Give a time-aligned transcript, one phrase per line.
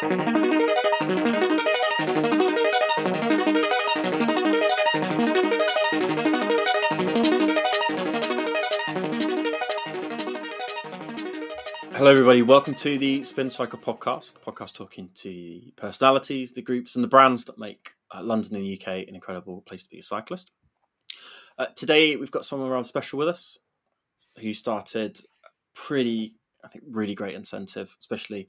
[0.00, 0.12] Hello,
[12.00, 12.40] everybody.
[12.40, 14.36] Welcome to the Spin Cycle podcast.
[14.42, 18.64] Podcast talking to the personalities, the groups, and the brands that make uh, London and
[18.64, 20.50] the UK an incredible place to be a cyclist.
[21.58, 23.58] Uh, today, we've got someone rather special with us
[24.38, 25.20] who started
[25.74, 28.48] pretty, I think, really great incentive, especially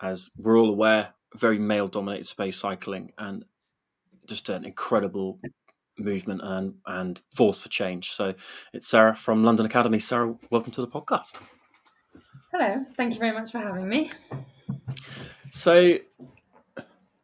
[0.00, 3.44] as we're all aware, very male dominated space cycling and
[4.26, 5.40] just an incredible
[5.98, 8.10] movement and, and force for change.
[8.10, 8.34] So
[8.72, 9.98] it's Sarah from London Academy.
[9.98, 11.40] Sarah, welcome to the podcast.
[12.52, 14.10] Hello, thank you very much for having me.
[15.50, 15.98] So,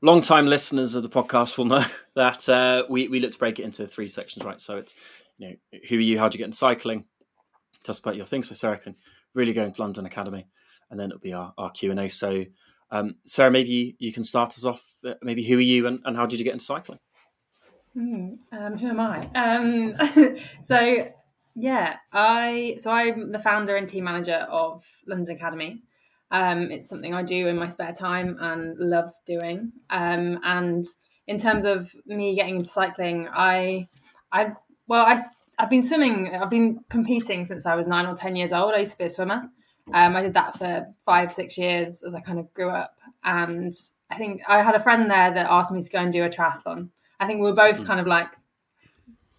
[0.02, 3.62] long-time listeners of the podcast will know that uh, we we look to break it
[3.62, 4.60] into three sections, right?
[4.60, 4.94] So it's
[5.38, 5.54] you know
[5.88, 7.04] who are you, how do you get into cycling,
[7.84, 8.42] tell us about your thing.
[8.42, 8.96] So Sarah can
[9.34, 10.46] really go into London Academy,
[10.90, 12.08] and then it'll be our, our Q and A.
[12.08, 12.44] So
[12.90, 14.86] um, Sarah, maybe you can start us off.
[15.04, 17.00] Uh, maybe who are you, and, and how did you get into cycling?
[17.96, 19.28] Mm, um, who am I?
[19.34, 19.94] Um,
[20.64, 21.08] so
[21.54, 25.82] yeah, I so I'm the founder and team manager of London Academy.
[26.30, 29.72] Um, it's something I do in my spare time and love doing.
[29.90, 30.84] Um, and
[31.26, 33.88] in terms of me getting into cycling, I,
[34.32, 34.52] I
[34.88, 35.22] well, I
[35.58, 36.34] I've been swimming.
[36.34, 38.74] I've been competing since I was nine or ten years old.
[38.74, 39.48] I used to be a swimmer.
[39.92, 42.96] Um, I did that for five, six years as I kind of grew up.
[43.22, 43.72] And
[44.10, 46.30] I think I had a friend there that asked me to go and do a
[46.30, 46.88] triathlon.
[47.20, 47.86] I think we were both mm.
[47.86, 48.28] kind of like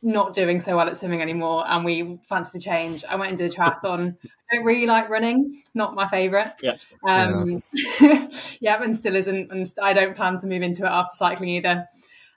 [0.02, 3.04] not doing so well at swimming anymore and we fancied a change.
[3.06, 4.18] I went and did a triathlon.
[4.24, 6.54] I don't really like running, not my favourite.
[6.62, 6.78] Yeah.
[7.08, 7.64] Um,
[8.00, 8.28] yeah.
[8.62, 9.52] yeah, and still isn't.
[9.52, 11.88] And I don't plan to move into it after cycling either.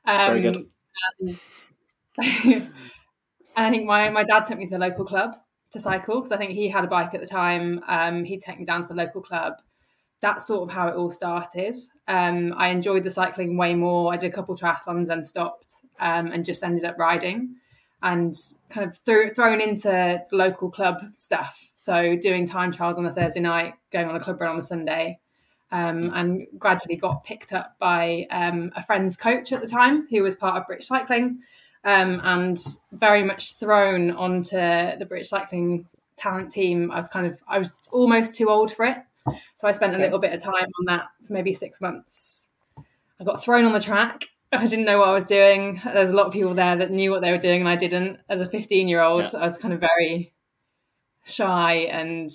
[0.07, 0.67] Um, Very good.
[1.21, 1.41] And,
[2.19, 2.73] and
[3.55, 5.35] I think my, my dad took me to the local club
[5.73, 7.83] to cycle because I think he had a bike at the time.
[7.89, 9.55] Um, he'd take me down to the local club.
[10.21, 11.77] That's sort of how it all started.
[12.09, 14.13] Um, I enjoyed the cycling way more.
[14.13, 17.57] I did a couple triathlons and stopped um, and just ended up riding
[18.03, 18.35] and
[18.71, 21.71] kind of th- thrown into local club stuff.
[21.77, 24.63] So doing time trials on a Thursday night, going on a club run on a
[24.63, 25.19] Sunday,
[25.71, 30.23] um, and gradually got picked up by um, a friend's coach at the time who
[30.23, 31.41] was part of British Cycling,
[31.85, 32.59] um, and
[32.93, 36.91] very much thrown onto the British Cycling talent team.
[36.91, 38.99] I was kind of I was almost too old for it,
[39.57, 40.03] so I spent okay.
[40.03, 42.49] a little bit of time on that for maybe six months.
[43.21, 45.81] I got thrown on the track I didn't know what I was doing.
[45.85, 48.19] There's a lot of people there that knew what they were doing, and I didn't.
[48.29, 50.33] As a 15 year old, I was kind of very
[51.25, 52.31] shy, and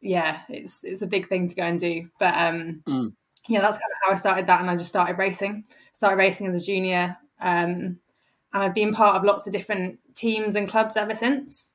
[0.00, 2.10] yeah, it's it's a big thing to go and do.
[2.18, 3.12] But um, mm.
[3.48, 5.64] yeah, that's kind of how I started that, and I just started racing.
[5.94, 7.98] Started racing as a junior, um,
[8.52, 11.72] and I've been part of lots of different teams and clubs ever since.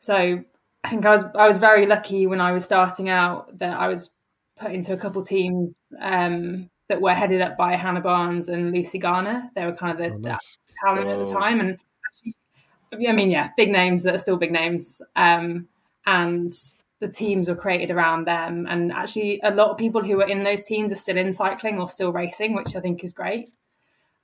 [0.00, 0.42] So
[0.84, 3.88] I think I was I was very lucky when I was starting out that I
[3.88, 4.10] was
[4.58, 5.80] put into a couple teams.
[6.00, 9.50] Um, that were headed up by Hannah Barnes and Lucy Garner.
[9.54, 10.58] They were kind of the oh, nice.
[10.84, 14.52] talent at the time, and actually, I mean, yeah, big names that are still big
[14.52, 15.00] names.
[15.16, 15.68] Um,
[16.04, 16.52] and
[17.00, 20.44] the teams were created around them, and actually, a lot of people who were in
[20.44, 23.50] those teams are still in cycling or still racing, which I think is great.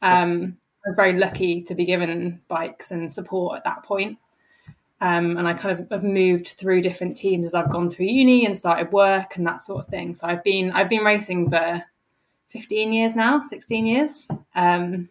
[0.02, 4.18] Um, I'm very lucky to be given bikes and support at that point.
[5.00, 8.44] Um, and I kind of have moved through different teams as I've gone through uni
[8.46, 10.14] and started work and that sort of thing.
[10.14, 11.84] So I've been I've been racing for
[12.48, 15.08] 15 years now, 16 years, um,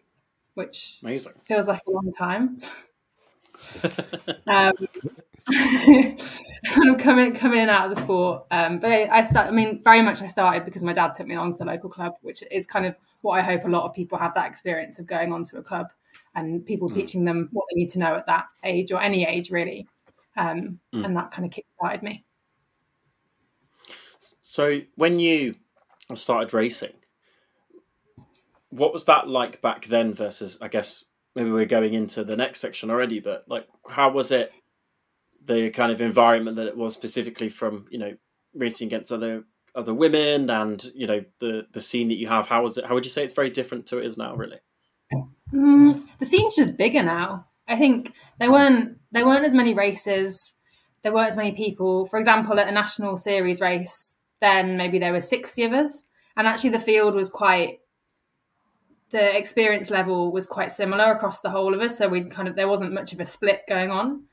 [0.54, 1.32] which Amazing.
[1.44, 2.60] feels like a long time.
[4.46, 4.72] um,
[6.64, 9.48] kind of coming coming out of the sport, um, but I start.
[9.48, 11.88] I mean, very much I started because my dad took me along to the local
[11.88, 14.98] club, which is kind of what I hope a lot of people have that experience
[14.98, 15.88] of going on to a club
[16.34, 16.92] and people mm.
[16.92, 19.86] teaching them what they need to know at that age or any age really,
[20.36, 21.04] um, mm.
[21.04, 22.24] and that kind of kick started me.
[24.18, 25.54] So when you
[26.14, 26.92] started racing,
[28.70, 31.04] what was that like back then versus I guess
[31.34, 34.52] maybe we're going into the next section already, but like how was it
[35.44, 38.14] the kind of environment that it was specifically from, you know,
[38.54, 39.44] racing against other
[39.78, 42.94] other women and, you know, the the scene that you have, how was it how
[42.94, 44.58] would you say it's very different to it is now really?
[45.54, 47.46] Mm, the scene's just bigger now.
[47.68, 50.54] I think there weren't there weren't as many races,
[51.02, 52.06] there weren't as many people.
[52.06, 56.02] For example, at a national series race, then maybe there were sixty of us.
[56.36, 57.78] And actually the field was quite
[59.10, 61.96] the experience level was quite similar across the whole of us.
[61.96, 64.24] So we kind of there wasn't much of a split going on.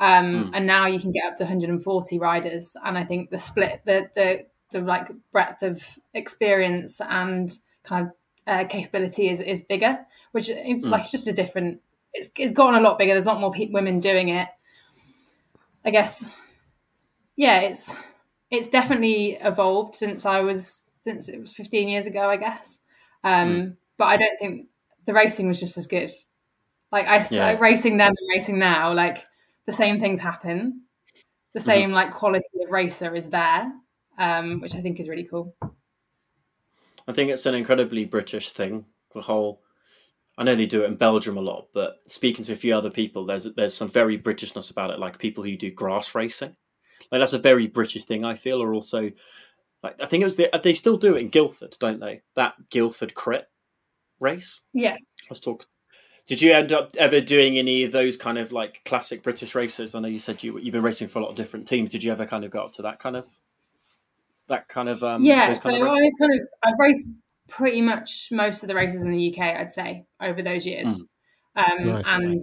[0.00, 0.50] Um, mm.
[0.54, 4.08] And now you can get up to 140 riders, and I think the split, the
[4.16, 7.50] the the like breadth of experience and
[7.84, 8.12] kind of
[8.46, 9.98] uh, capability is is bigger.
[10.32, 10.90] Which it's mm.
[10.90, 11.80] like it's just a different.
[12.12, 13.12] It's it's gotten a lot bigger.
[13.12, 14.48] There's a lot more pe- women doing it.
[15.84, 16.30] I guess,
[17.36, 17.94] yeah, it's
[18.50, 22.78] it's definitely evolved since I was since it was 15 years ago, I guess.
[23.24, 23.76] Um, mm.
[23.98, 24.66] But I don't think
[25.06, 26.10] the racing was just as good.
[26.92, 27.60] Like I started yeah.
[27.60, 29.24] racing then and racing now, like
[29.66, 30.82] the same things happen.
[31.54, 31.66] The mm-hmm.
[31.66, 31.94] same mm-hmm.
[31.94, 33.72] like quality of racer is there,
[34.18, 35.54] um, which I think is really cool.
[37.06, 38.84] I think it's an incredibly British thing.
[39.12, 39.62] The whole,
[40.38, 42.90] I know they do it in Belgium a lot, but speaking to a few other
[42.90, 44.98] people, there's there's some very Britishness about it.
[44.98, 46.56] Like people who do grass racing,
[47.10, 48.24] like that's a very British thing.
[48.24, 49.10] I feel, or also,
[49.82, 52.22] like I think it was the, they still do it in Guildford, don't they?
[52.36, 53.48] That Guildford crit
[54.20, 54.60] race.
[54.72, 54.96] Yeah.
[55.28, 55.66] Let's talk
[56.26, 59.94] did you end up ever doing any of those kind of like classic British races?
[59.94, 61.90] I know you said you you've been racing for a lot of different teams.
[61.90, 63.26] Did you ever kind of go up to that kind of
[64.52, 65.52] that kind of um, yeah?
[65.52, 67.06] So kind of I kind of I've raced
[67.48, 69.42] pretty much most of the races in the UK.
[69.42, 71.02] I'd say over those years,
[71.56, 71.70] mm.
[71.70, 72.42] um, nice, and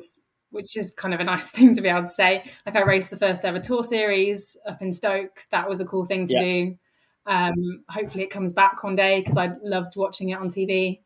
[0.52, 2.44] which is kind of a nice thing to be able to say.
[2.66, 5.46] Like I raced the first ever tour series up in Stoke.
[5.52, 6.42] That was a cool thing to yeah.
[6.42, 6.78] do.
[7.26, 11.00] Um, hopefully, it comes back one day because I loved watching it on TV.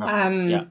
[0.00, 0.64] Um, yeah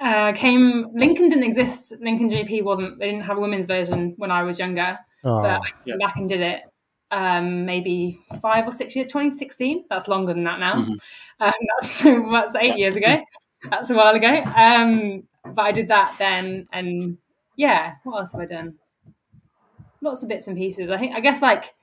[0.00, 1.92] uh, came Lincoln didn't exist.
[2.00, 2.98] Lincoln GP wasn't.
[2.98, 4.98] They didn't have a women's version when I was younger.
[5.24, 6.06] Oh, but I came yeah.
[6.06, 6.62] back and did it.
[7.12, 9.86] Um, maybe five or six years, 2016.
[9.90, 10.76] That's longer than that now.
[10.76, 10.92] Mm-hmm.
[11.40, 12.02] Um, that's
[12.32, 13.20] that's eight years ago.
[13.68, 14.28] That's a while ago.
[14.28, 17.18] Um, but I did that then, and
[17.56, 18.74] yeah, what else have I done?
[20.00, 20.90] Lots of bits and pieces.
[20.90, 21.14] I think.
[21.14, 21.74] I guess like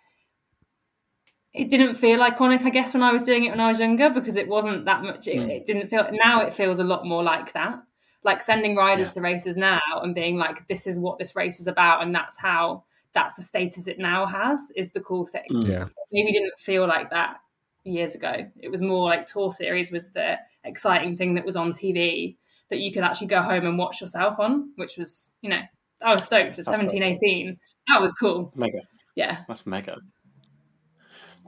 [1.53, 2.63] it didn't feel iconic.
[2.63, 5.03] I guess when I was doing it when I was younger because it wasn't that
[5.03, 5.27] much.
[5.27, 5.50] It, mm.
[5.50, 6.07] it didn't feel.
[6.12, 7.80] Now it feels a lot more like that
[8.27, 9.13] like sending riders yeah.
[9.13, 12.38] to races now and being like this is what this race is about and that's
[12.38, 12.83] how
[13.13, 15.45] that's the status it now has is the cool thing.
[15.51, 15.68] Mm.
[15.68, 15.86] yeah.
[16.12, 17.38] Maybe didn't feel like that
[17.83, 18.50] years ago.
[18.59, 22.36] It was more like tour series was the exciting thing that was on tv
[22.69, 25.62] that you could actually go home and watch yourself on which was you know
[26.04, 26.59] i was stoked.
[26.59, 27.09] At 17 cool.
[27.09, 27.57] 18
[27.88, 28.51] that was cool.
[28.56, 28.80] Mega.
[29.15, 29.39] Yeah.
[29.48, 29.98] That's mega.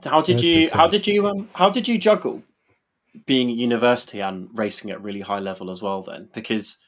[0.04, 2.42] How did you how did you um how did you juggle
[3.26, 6.28] being at university and racing at really high level as well then?
[6.32, 6.78] Because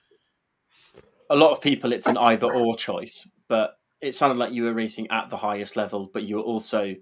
[1.28, 4.74] a lot of people it's an either or choice but it sounded like you were
[4.74, 6.94] racing at the highest level but you were also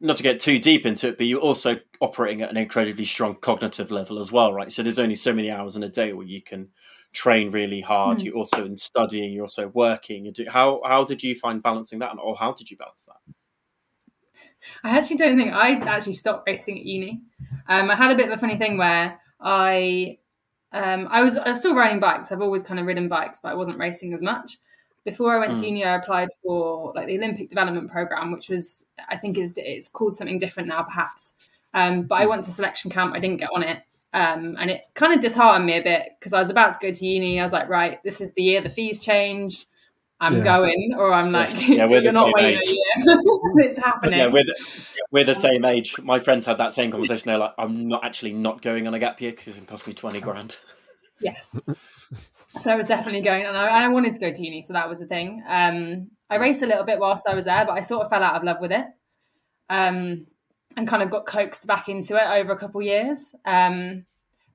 [0.00, 3.34] not to get too deep into it but you're also operating at an incredibly strong
[3.36, 6.26] cognitive level as well right so there's only so many hours in a day where
[6.26, 6.68] you can
[7.12, 8.24] train really hard mm.
[8.24, 11.98] you're also in studying you're also working you do how how did you find balancing
[11.98, 13.34] that and or how did you balance that
[14.84, 17.22] I actually don't think I actually stopped racing at uni.
[17.68, 20.18] Um, I had a bit of a funny thing where I
[20.72, 22.30] um, I was I was still riding bikes.
[22.30, 24.58] I've always kind of ridden bikes, but I wasn't racing as much.
[25.04, 25.56] Before I went mm.
[25.56, 25.66] to hmm.
[25.66, 29.88] uni, I applied for like the Olympic Development Program, which was I think is it's
[29.88, 31.34] called something different now, perhaps.
[31.72, 32.30] Um, but I hmm.
[32.30, 33.14] went to selection camp.
[33.14, 33.82] I didn't get on it,
[34.12, 36.92] um, and it kind of disheartened me a bit because I was about to go
[36.92, 37.40] to uni.
[37.40, 39.66] I was like, right, this is the year the fees change.
[40.22, 40.44] I'm yeah.
[40.44, 42.64] going, or I'm like, yeah, we're not waiting age.
[43.56, 44.18] it's happening.
[44.18, 45.98] Yeah, we're the, we're the same age.
[46.02, 47.28] My friends had that same conversation.
[47.28, 49.94] They're like, I'm not actually not going on a gap year because it cost me
[49.94, 50.56] 20 grand.
[51.20, 51.58] Yes.
[52.58, 54.88] So I was definitely going, and I, I, wanted to go to uni, so that
[54.88, 55.42] was the thing.
[55.46, 58.22] Um, I raced a little bit whilst I was there, but I sort of fell
[58.22, 58.86] out of love with it,
[59.68, 60.26] um,
[60.76, 63.34] and kind of got coaxed back into it over a couple of years.
[63.44, 64.04] Um,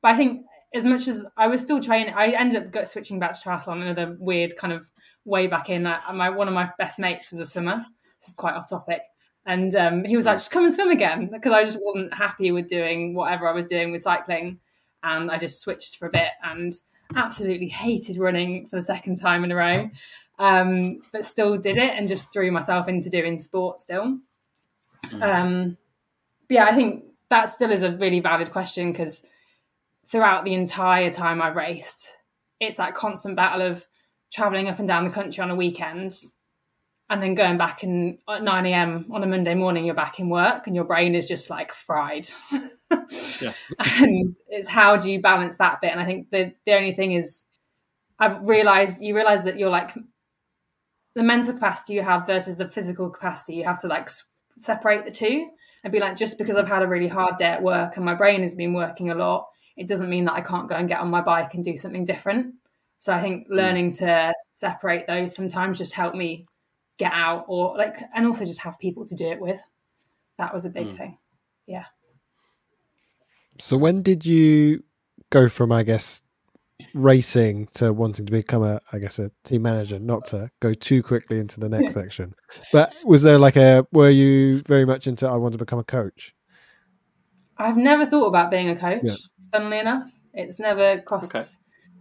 [0.02, 3.34] but I think as much as I was still training, I ended up switching back
[3.34, 4.90] to triathlon, another weird kind of
[5.24, 5.86] way back in.
[5.86, 7.78] Uh, my one of my best mates was a swimmer.
[8.20, 9.04] This is quite off topic,
[9.46, 12.52] and um, he was like, "Just come and swim again," because I just wasn't happy
[12.52, 14.60] with doing whatever I was doing with cycling,
[15.02, 16.74] and I just switched for a bit and
[17.16, 19.90] absolutely hated running for the second time in a row,
[20.40, 24.20] um, but still did it and just threw myself into doing sport still.
[25.06, 25.22] Mm.
[25.22, 25.78] Um,
[26.48, 29.24] but yeah, I think that still is a really valid question because
[30.08, 32.18] throughout the entire time I've raced,
[32.60, 33.86] it's that constant battle of
[34.32, 36.14] traveling up and down the country on a weekend
[37.10, 39.06] and then going back and at 9 a.m.
[39.12, 42.28] on a Monday morning, you're back in work and your brain is just like fried.
[42.92, 43.54] yeah.
[43.80, 45.92] And it's how do you balance that bit?
[45.92, 47.46] And I think the, the only thing is,
[48.18, 49.94] I've realized you realize that you're like
[51.16, 53.56] the mental capacity you have versus the physical capacity.
[53.56, 54.10] You have to like
[54.58, 55.50] separate the two
[55.84, 58.16] and be like, just because I've had a really hard day at work and my
[58.16, 61.00] brain has been working a lot, it doesn't mean that I can't go and get
[61.00, 62.56] on my bike and do something different.
[63.00, 63.56] So I think mm.
[63.56, 66.46] learning to separate those sometimes just help me
[66.98, 69.62] get out or like and also just have people to do it with.
[70.38, 70.98] That was a big mm.
[70.98, 71.18] thing.
[71.68, 71.86] Yeah.
[73.58, 74.84] So when did you
[75.30, 76.22] go from I guess
[76.94, 81.02] racing to wanting to become a I guess a team manager, not to go too
[81.02, 82.36] quickly into the next section.
[82.72, 85.84] But was there like a were you very much into I want to become a
[85.84, 86.36] coach?
[87.58, 89.16] I've never thought about being a coach, yeah.
[89.54, 90.10] funnily enough.
[90.34, 91.46] It's never crossed okay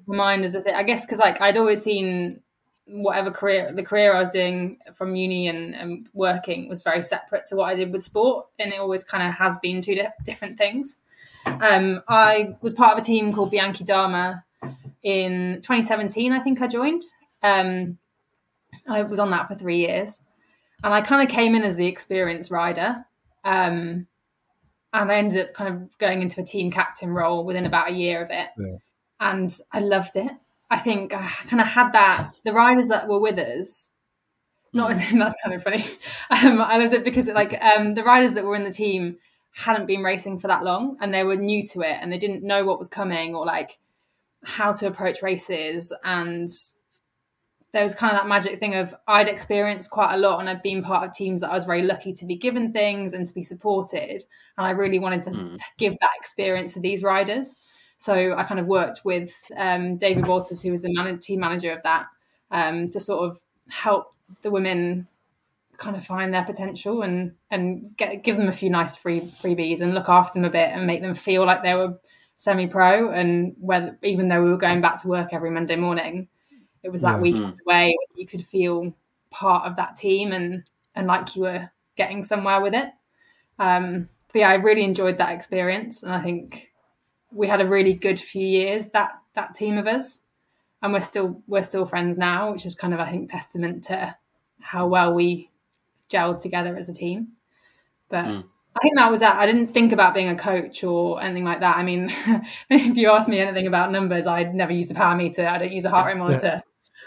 [0.06, 0.74] my mind as a thing.
[0.74, 2.40] I guess because like I'd always seen
[2.86, 7.46] whatever career the career I was doing from uni and, and working was very separate
[7.46, 10.12] to what I did with sport, and it always kind of has been two di-
[10.24, 10.98] different things.
[11.46, 14.44] Um, I was part of a team called Bianchi Dama
[15.02, 16.32] in 2017.
[16.32, 17.02] I think I joined.
[17.42, 17.98] Um,
[18.88, 20.20] I was on that for three years,
[20.82, 23.04] and I kind of came in as the experienced rider.
[23.44, 24.06] Um,
[24.92, 27.94] and I ended up kind of going into a team captain role within about a
[27.94, 28.76] year of it, Yeah.
[29.20, 30.30] and I loved it.
[30.74, 32.30] I think I kind of had that.
[32.44, 33.92] The riders that were with us,
[34.72, 35.84] not as in that's kind of funny.
[36.30, 39.18] Um, I loved it because it, like um, the riders that were in the team
[39.52, 42.42] hadn't been racing for that long, and they were new to it, and they didn't
[42.42, 43.78] know what was coming or like
[44.44, 46.50] how to approach races and
[47.72, 50.62] there was kind of that magic thing of I'd experienced quite a lot and I'd
[50.62, 53.34] been part of teams that I was very lucky to be given things and to
[53.34, 54.22] be supported.
[54.56, 55.58] And I really wanted to Mm.
[55.76, 57.56] give that experience to these riders.
[57.98, 61.72] So I kind of worked with um, David Waters, who was the man- team manager
[61.72, 62.06] of that,
[62.50, 65.06] um, to sort of help the women
[65.76, 69.80] kind of find their potential and and get give them a few nice free freebies
[69.80, 71.98] and look after them a bit and make them feel like they were
[72.36, 76.28] semi pro and whether even though we were going back to work every Monday morning,
[76.82, 77.20] it was that Yeah.
[77.20, 78.94] weekend away where you could feel
[79.30, 82.90] part of that team and and like you were getting somewhere with it.
[83.58, 86.70] Um, but yeah, I really enjoyed that experience, and I think
[87.34, 90.20] we had a really good few years that that team of us,
[90.82, 94.16] and we're still we're still friends now, which is kind of I think testament to
[94.60, 95.50] how well we
[96.10, 97.28] gelled together as a team.
[98.08, 98.44] But Mm.
[98.76, 99.36] I think that was that.
[99.36, 101.76] I didn't think about being a coach or anything like that.
[101.76, 102.10] I mean,
[102.70, 105.46] if you ask me anything about numbers, I'd never use a power meter.
[105.46, 106.62] I don't use a heart rate monitor.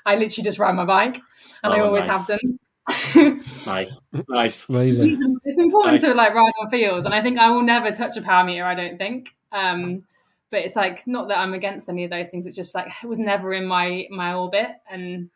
[0.05, 1.17] I literally just ride my bike,
[1.63, 2.27] and I Oh, always nice.
[2.29, 2.59] have done.
[3.65, 4.69] Nice, nice.
[4.69, 5.39] Amazing.
[5.43, 6.09] it's important Nice.
[6.09, 8.63] to like ride on fields, and I think I will never touch a power meter.
[8.63, 9.29] I don't think.
[9.51, 10.05] Um,
[10.49, 12.45] but it's like not that I'm against any of those things.
[12.45, 15.29] It's just like it was never in my my orbit, and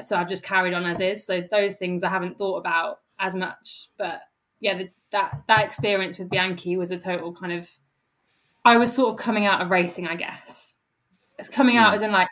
[0.00, 1.24] so I've just carried on as is.
[1.24, 3.88] So those things I haven't thought about as much.
[3.96, 4.20] But
[4.60, 7.68] yeah, the, that that experience with Bianchi was a total kind of.
[8.64, 10.74] I was sort of coming out of racing, I guess.
[11.38, 11.96] It's coming out Mm.
[11.96, 12.28] as in like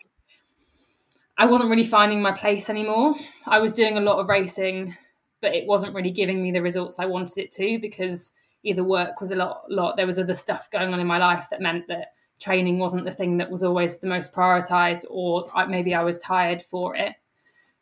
[1.36, 3.14] I wasn't really finding my place anymore.
[3.46, 4.96] I was doing a lot of racing,
[5.40, 8.32] but it wasn't really giving me the results I wanted it to because
[8.64, 9.96] either work was a lot, lot.
[9.96, 13.12] There was other stuff going on in my life that meant that training wasn't the
[13.12, 17.14] thing that was always the most prioritized, or I- maybe I was tired for it.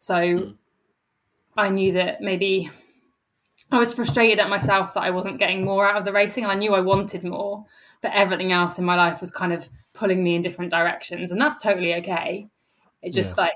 [0.01, 0.57] So Mm.
[1.57, 2.71] I knew that maybe
[3.71, 6.45] I was frustrated at myself that I wasn't getting more out of the racing.
[6.45, 7.65] And I knew I wanted more,
[8.03, 11.41] but everything else in my life was kind of pulling me in different directions, and
[11.41, 12.49] that's totally okay.
[13.03, 13.53] It's just like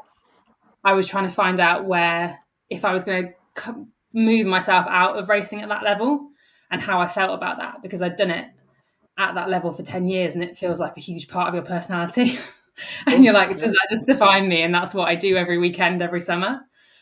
[0.85, 2.39] I was trying to find out where,
[2.71, 6.31] if I was going to move myself out of racing at that level,
[6.71, 8.49] and how I felt about that because I'd done it
[9.19, 11.65] at that level for 10 years and it feels like a huge part of your
[11.65, 12.39] personality.
[13.07, 14.63] and you're like, does that just define me?
[14.63, 16.61] And that's what I do every weekend, every summer.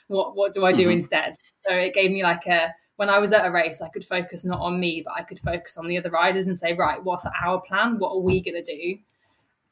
[0.09, 0.92] What what do I do Mhm.
[0.92, 1.35] instead?
[1.66, 4.44] So it gave me like a when I was at a race, I could focus
[4.44, 7.26] not on me, but I could focus on the other riders and say, right, what's
[7.42, 7.99] our plan?
[7.99, 8.99] What are we gonna do?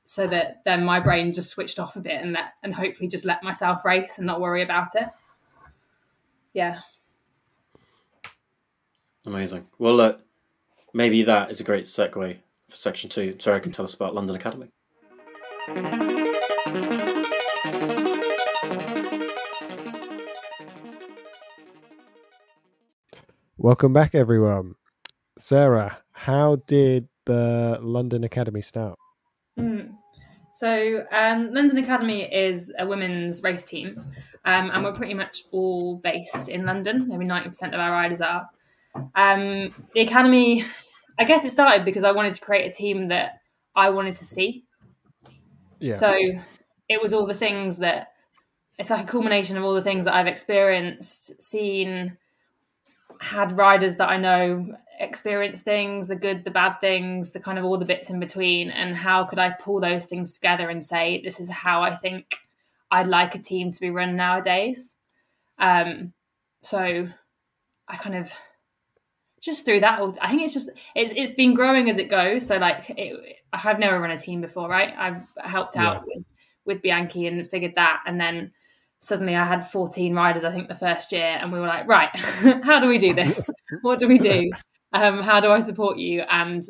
[0.05, 3.25] So that then my brain just switched off a bit and let and hopefully just
[3.25, 5.09] let myself race and not worry about it.
[6.53, 6.81] Yeah.
[9.27, 9.67] Amazing.
[9.79, 10.15] Well, uh,
[10.95, 12.37] maybe that is a great segue
[12.69, 13.37] for section two.
[13.39, 14.69] Sarah can tell us about London Academy.
[23.59, 24.75] Welcome back, everyone.
[25.39, 28.99] Sarah, how did the London Academy start?
[29.57, 29.93] Mm.
[30.55, 34.05] So, um, London Academy is a women's race team,
[34.45, 37.07] um, and we're pretty much all based in London.
[37.07, 38.49] Maybe 90% of our riders are.
[38.95, 40.65] Um, the Academy,
[41.19, 43.41] I guess it started because I wanted to create a team that
[43.75, 44.65] I wanted to see.
[45.79, 45.95] Yeah.
[45.95, 46.17] So,
[46.89, 48.13] it was all the things that
[48.79, 52.17] it's like a culmination of all the things that I've experienced, seen,
[53.21, 57.65] had riders that I know experience things, the good, the bad things, the kind of
[57.65, 61.21] all the bits in between, and how could I pull those things together and say,
[61.23, 62.37] this is how I think
[62.91, 64.97] I'd like a team to be run nowadays.
[65.59, 66.13] Um,
[66.63, 67.09] so
[67.89, 68.33] I kind of
[69.43, 70.01] just through that.
[70.01, 72.47] all- I think it's just it's it's been growing as it goes.
[72.47, 74.95] So like it, I've never run a team before, right?
[74.97, 76.25] I've helped out with,
[76.65, 78.53] with Bianchi and figured that, and then
[79.01, 82.15] suddenly I had 14 riders, I think, the first year, and we were like, right,
[82.63, 83.51] how do we do this?
[83.83, 84.51] what do we do?
[84.95, 86.21] Um, how do I support you?
[86.31, 86.63] And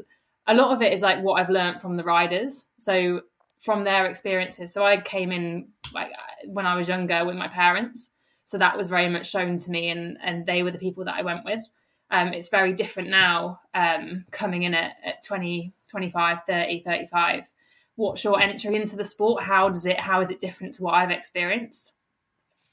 [0.46, 2.66] a lot of it is like what I've learned from the riders.
[2.78, 3.22] So
[3.62, 4.72] from their experiences.
[4.72, 6.12] So I came in like
[6.46, 8.10] when I was younger with my parents.
[8.44, 11.16] So that was very much shown to me and and they were the people that
[11.16, 11.64] I went with.
[12.12, 17.50] Um, it's very different now um, coming in at, at 20, 25, 30, 35.
[17.96, 19.42] What's your entry into the sport?
[19.42, 21.94] How does it how is it different to what I've experienced?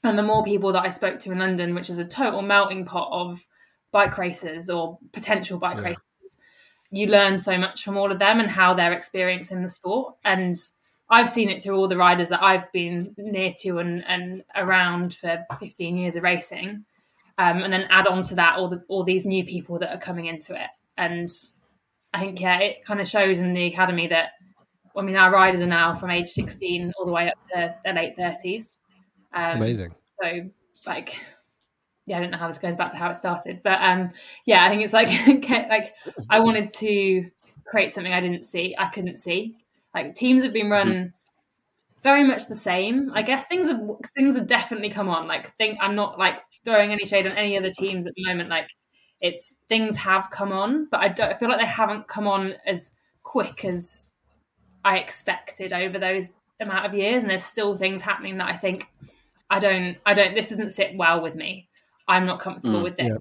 [0.04, 2.84] And the more people that I spoke to in London, which is a total melting
[2.84, 3.44] pot of
[3.92, 5.82] bike racers or potential bike Yeah.
[5.84, 6.38] racers,
[6.90, 10.14] you learn so much from all of them and how they're experiencing the sport.
[10.24, 10.56] And
[11.10, 15.14] I've seen it through all the riders that I've been near to and, and around
[15.14, 16.84] for 15 years of racing.
[17.40, 20.00] Um, and then add on to that all the all these new people that are
[20.00, 20.68] coming into it.
[20.98, 21.26] And
[22.12, 24.32] I think yeah, it kind of shows in the academy that
[24.94, 27.94] I mean our riders are now from age 16 all the way up to their
[27.94, 28.76] late 30s.
[29.32, 29.94] Um, Amazing.
[30.20, 30.50] so
[30.86, 31.16] like
[32.06, 34.10] yeah i don't know how this goes back to how it started but um
[34.46, 35.08] yeah i think it's like
[35.68, 35.94] like
[36.30, 37.30] i wanted to
[37.64, 39.56] create something i didn't see i couldn't see
[39.94, 41.12] like teams have been run
[42.02, 43.80] very much the same i guess things have
[44.16, 47.56] things have definitely come on like think i'm not like throwing any shade on any
[47.58, 48.70] other teams at the moment like
[49.20, 52.54] it's things have come on but i don't I feel like they haven't come on
[52.66, 54.14] as quick as
[54.84, 58.86] i expected over those amount of years and there's still things happening that i think
[59.52, 61.68] I don't, I don't, this doesn't sit well with me.
[62.06, 63.08] I'm not comfortable Mm, with this.
[63.08, 63.16] yeah.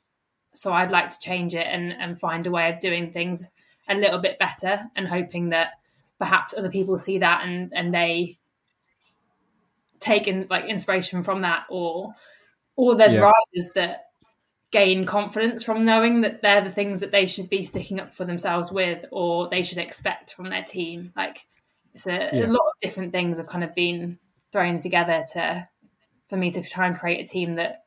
[0.53, 3.49] So I'd like to change it and, and find a way of doing things
[3.87, 5.79] a little bit better and hoping that
[6.19, 8.37] perhaps other people see that and, and they
[9.99, 12.13] take in like inspiration from that or,
[12.79, 13.31] or there's Yeah.
[13.31, 14.05] riders that
[14.71, 18.23] gain confidence from knowing that they're the things that they should be sticking up for
[18.23, 21.11] themselves with or they should expect from their team.
[21.13, 21.45] Like
[21.93, 22.45] it's a, Yeah.
[22.45, 24.17] a lot of different things have kind of been
[24.53, 25.67] thrown together to
[26.29, 27.83] for me to try and create a team that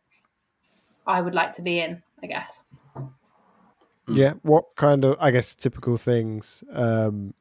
[1.07, 2.61] I would like to be in, I guess.
[4.09, 4.35] Yeah.
[4.43, 7.33] What kind of, I guess, typical things, um,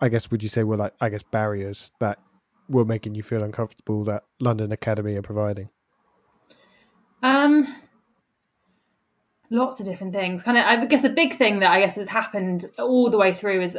[0.00, 2.18] I guess, would you say were like, I guess, barriers that
[2.68, 5.68] were making you feel uncomfortable that London Academy are providing?
[7.22, 7.74] Um,
[9.50, 10.42] lots of different things.
[10.42, 13.34] Kind of, I guess, a big thing that I guess has happened all the way
[13.34, 13.78] through is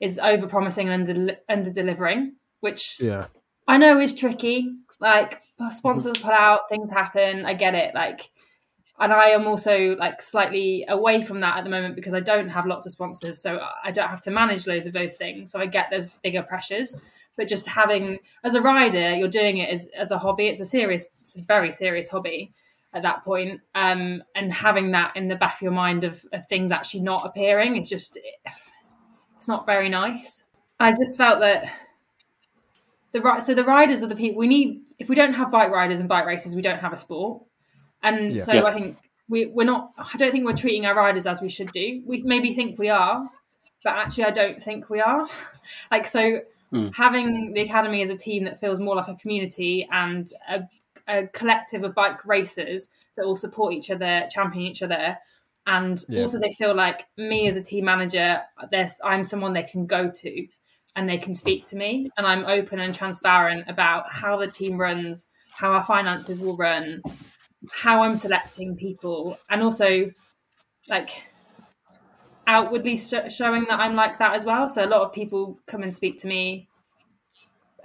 [0.00, 3.26] is over promising and under under delivering, which Yeah.
[3.66, 4.72] I know is tricky.
[5.00, 7.44] Like sponsors pull out, things happen.
[7.44, 7.94] I get it.
[7.94, 8.30] Like,
[8.98, 12.48] and I am also like slightly away from that at the moment because I don't
[12.48, 15.52] have lots of sponsors, so I don't have to manage loads of those things.
[15.52, 16.96] So I get there's bigger pressures.
[17.36, 20.46] But just having as a rider, you're doing it as as a hobby.
[20.46, 22.54] It's a serious, it's a very serious hobby
[22.94, 23.60] at that point.
[23.74, 27.24] Um, and having that in the back of your mind of, of things actually not
[27.26, 28.18] appearing is just
[29.36, 30.44] it's not very nice.
[30.80, 31.70] I just felt that
[33.12, 35.70] the right so the riders are the people we need if we don't have bike
[35.70, 37.42] riders and bike races we don't have a sport
[38.02, 38.42] and Yeah.
[38.42, 38.64] so Yeah.
[38.64, 41.72] i think we, we're not i don't think we're treating our riders as we should
[41.72, 43.26] do we maybe think we are
[43.84, 45.26] but actually i don't think we are
[45.90, 46.40] like so
[46.72, 46.92] Mm.
[46.96, 50.62] having the academy as a team that feels more like a community and a,
[51.08, 55.18] a collective of bike racers that will support each other champion each other.
[55.66, 56.22] And Yeah.
[56.22, 60.10] also they feel like me as a team manager there's i'm someone they can go
[60.10, 60.46] to
[60.94, 62.10] and they can speak to me.
[62.16, 67.02] And i'm open and transparent about how the team runs how our finances will run
[67.72, 70.12] how i'm selecting people and also
[70.88, 71.22] like
[72.46, 74.68] outwardly sh- showing that i'm like that as well.
[74.68, 76.68] So a lot of people come and speak to me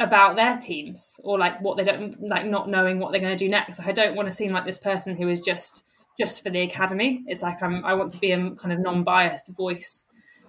[0.04, 3.46] about their teams or like what they don't like not knowing what they're going to
[3.46, 5.84] do next like, i don't want to seem like this person who is just
[6.18, 9.50] just for the academy it's like i'm i want to be a kind of non-biased
[9.56, 10.06] voice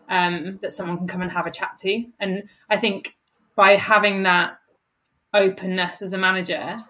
[0.09, 2.05] um, that someone can come and have a chat to.
[2.21, 3.17] And I think
[3.57, 4.59] by having that
[5.33, 6.83] openness as a manager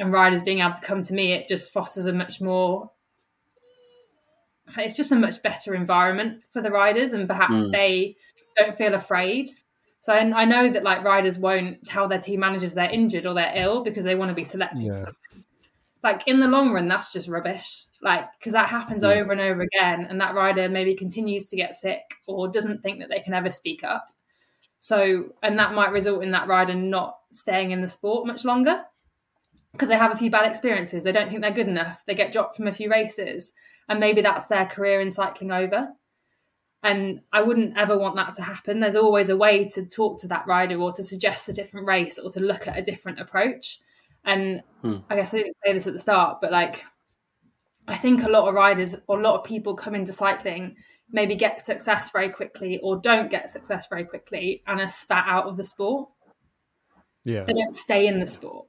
[0.00, 2.90] and riders being able to come to me, it just fosters a much more.
[4.76, 7.72] It's just a much better environment for the riders, and perhaps Mm.
[7.72, 8.16] they
[8.56, 9.48] don't feel afraid.
[10.06, 13.34] So I, I know that like riders won't tell their team managers they're injured or
[13.34, 14.82] they're ill because they want to be selected.
[14.82, 14.92] Yeah.
[14.92, 15.44] for something.
[16.04, 17.86] Like in the long run, that's just rubbish.
[18.00, 19.14] Like because that happens Yeah.
[19.14, 23.00] over and over again, and that rider maybe continues to get sick or doesn't think
[23.00, 24.12] that they can ever speak up.
[24.80, 28.84] So and that might result in that rider not staying in the sport much longer
[29.72, 31.02] because they have a few bad experiences.
[31.02, 32.00] They don't think they're good enough.
[32.06, 33.50] They get dropped from a few races,
[33.88, 35.88] and maybe that's their career in cycling over.
[36.82, 38.80] And I wouldn't ever want that to happen.
[38.80, 42.18] There's always a way to talk to that rider or to suggest a different race
[42.18, 43.80] or to look at a different approach.
[44.24, 44.98] And Hmm.
[45.10, 46.84] I guess I didn't say this at the start, but like,
[47.88, 50.76] I think a lot of riders or a lot of people come into cycling,
[51.10, 55.46] maybe get success very quickly or don't get success very quickly and are spat out
[55.46, 56.08] of the sport
[57.24, 57.44] Yeah.
[57.44, 58.66] they don't stay in the sport.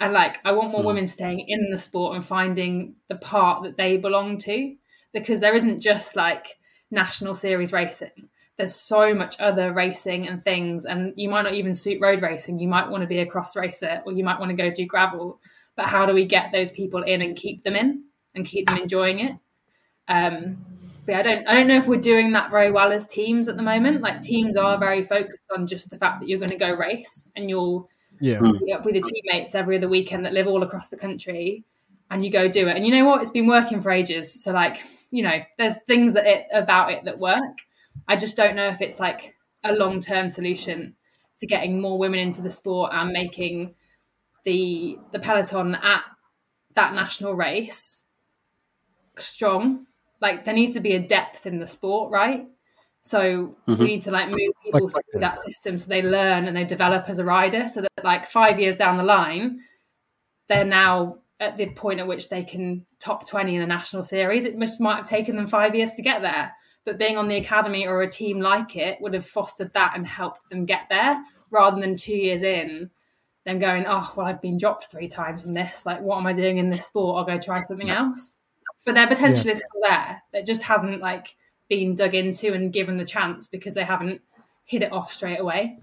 [0.00, 0.86] And like, I want more Hmm.
[0.88, 4.76] women staying in the sport and finding the part that they belong to,
[5.12, 6.58] because there isn't just like
[6.90, 8.28] national series racing.
[8.56, 12.58] There's so much other racing and things, and you might not even suit road racing.
[12.58, 14.84] You might want to be a cross racer, or you might want to go do
[14.84, 15.40] gravel.
[15.76, 18.02] But how do we get those people in and keep them in
[18.34, 19.36] and keep them enjoying it?
[20.08, 20.64] Um,
[21.06, 23.56] but I don't, I don't know if we're doing that very well as teams at
[23.56, 24.00] the moment.
[24.00, 27.28] Like teams are very focused on just the fact that you're going to go race
[27.36, 27.88] and you'll
[28.20, 28.40] Yeah.
[28.40, 31.64] with the teammates every other weekend that live all across the country
[32.10, 32.76] and you go do it.
[32.76, 33.22] And you know what?
[33.22, 34.42] It's been working for ages.
[34.42, 37.58] So like, you know, there's things that it about it that work.
[38.06, 40.94] I just don't know if it's like a long term solution
[41.38, 43.74] to getting more women into the sport and making
[44.44, 46.02] the the peloton at
[46.74, 48.06] that national race
[49.18, 49.86] strong.
[50.20, 52.46] Like there needs to be a depth in the sport, right?
[53.02, 53.78] So Mhm.
[53.78, 57.08] we need to like move people through that system so they learn and they develop
[57.08, 59.60] as a rider so that like five years down the line,
[60.48, 64.44] they're now at the point at which they can top 20 in a national series.
[64.44, 66.52] It must might have taken them five years to get there.
[66.84, 70.06] But being on the academy or a team like it would have fostered that and
[70.06, 72.90] helped them get there rather than two years in,
[73.44, 75.84] them going, Oh, well, I've been dropped three times in this.
[75.86, 77.18] Like, what am I doing in this sport?
[77.18, 78.38] I'll go try something else.
[78.84, 80.22] But their potential is still there.
[80.32, 81.36] It just hasn't like
[81.68, 84.22] been dug into and given the chance because they haven't
[84.64, 85.78] hit it off straight away.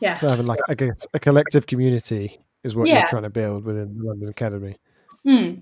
[0.00, 0.14] Yeah.
[0.14, 2.98] So having like I guess a collective community is what Yeah.
[2.98, 4.76] you're trying to build within the London Academy.
[5.24, 5.60] Hmm.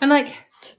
[0.00, 0.34] And like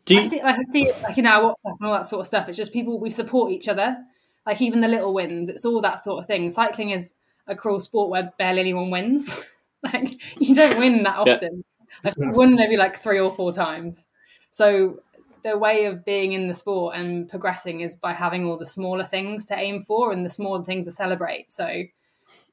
[0.05, 2.07] Do I you, see, I can see it like in our WhatsApp and all that
[2.07, 2.47] sort of stuff.
[2.49, 3.97] It's just people we support each other,
[4.45, 5.49] like even the little wins.
[5.49, 6.49] It's all that sort of thing.
[6.51, 7.13] Cycling is
[7.47, 9.45] a cruel sport where barely anyone wins.
[9.83, 11.33] like you don't win that Yeah.
[11.35, 11.63] often.
[12.03, 14.07] Like you won maybe like three or four times.
[14.51, 14.99] So
[15.43, 19.05] the way of being in the sport and progressing is by having all the smaller
[19.05, 21.51] things to aim for and the smaller things to celebrate.
[21.53, 21.83] So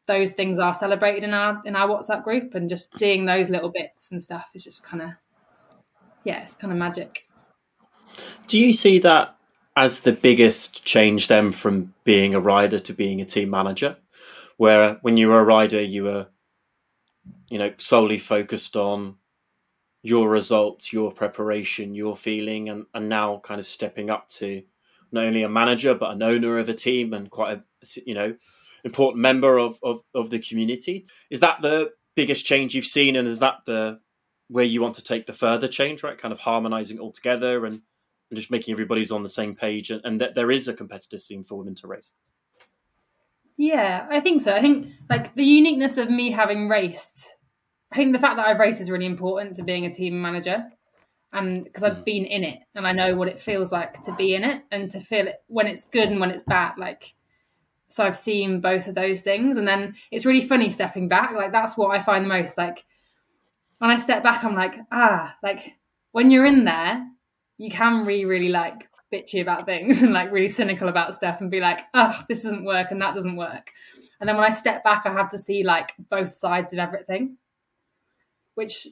[0.06, 3.70] those things are celebrated in our in our WhatsApp group, and just seeing those little
[3.70, 5.10] bits and stuff is just kind of
[6.24, 7.26] yeah, it's kind of magic.
[8.46, 9.36] do you see that
[9.76, 13.96] as the biggest change then from being a rider to being a team manager?
[14.56, 16.28] Where when you were a rider, you were,
[17.48, 19.16] you know, solely focused on
[20.02, 24.62] your results, your preparation, your feeling, and, and now kind of stepping up to
[25.14, 27.62] not only a manager but an owner of a team and quite a
[28.04, 28.34] you know
[28.84, 31.04] important member of, of, of the community.
[31.30, 33.98] Is that the biggest change you've seen, and is that the
[34.48, 36.18] where you want to take the further change, right?
[36.18, 37.80] Kind of harmonizing all together and,
[38.30, 41.20] and just making everybody's on the same page, and, and that there is a competitive
[41.20, 42.12] scene for women to race.
[43.56, 44.54] Yeah, I think so.
[44.54, 47.36] I think like the uniqueness of me having raced,
[47.92, 50.64] I think the fact that I've raced is really important to being a team manager.
[51.32, 52.04] And because I've mm.
[52.04, 54.90] been in it and I know what it feels like to be in it and
[54.92, 56.74] to feel it when it's good and when it's bad.
[56.78, 57.14] Like,
[57.94, 59.56] so I've seen both of those things.
[59.56, 61.30] And then it's really funny stepping back.
[61.32, 62.58] Like, that's what I find the most.
[62.58, 62.84] Like,
[63.78, 65.74] when I step back, I'm like, ah, like
[66.10, 67.06] when you're in there,
[67.56, 71.52] you can really, really like bitchy about things and like really cynical about stuff and
[71.52, 73.70] be like, oh, this doesn't work and that doesn't work.
[74.18, 77.36] And then when I step back, I have to see like both sides of everything,
[78.56, 78.88] which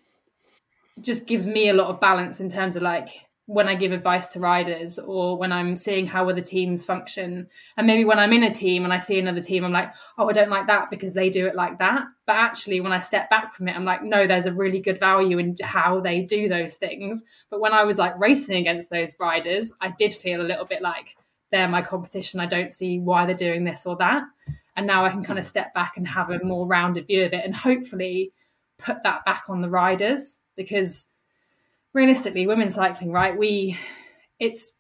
[1.01, 3.11] just gives me a lot of balance in terms of like
[3.47, 7.49] when I give advice to riders or when I'm seeing how other teams function.
[7.77, 10.29] And maybe when I'm in a team and I see another team, I'm like, oh,
[10.29, 12.05] I don't like that because they do it like that.
[12.25, 14.99] But actually, when I step back from it, I'm like, no, there's a really good
[14.99, 17.25] value in how they do those things.
[17.51, 20.81] But when I was like racing against those riders, I did feel a little bit
[20.81, 21.17] like
[21.51, 22.41] they're my competition.
[22.41, 24.23] I don't see why they're doing this or that.
[24.77, 27.33] And now I can kind of step back and have a more rounded view of
[27.33, 28.33] it and hopefully
[28.79, 31.09] put that back on the riders because
[31.93, 33.37] realistically, women's cycling, right?
[33.37, 33.79] We,
[34.39, 34.77] it's,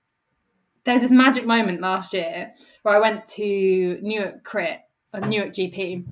[0.85, 4.81] there's this magic moment last year where I went to Newark Crit,
[5.13, 6.05] a Newark GP,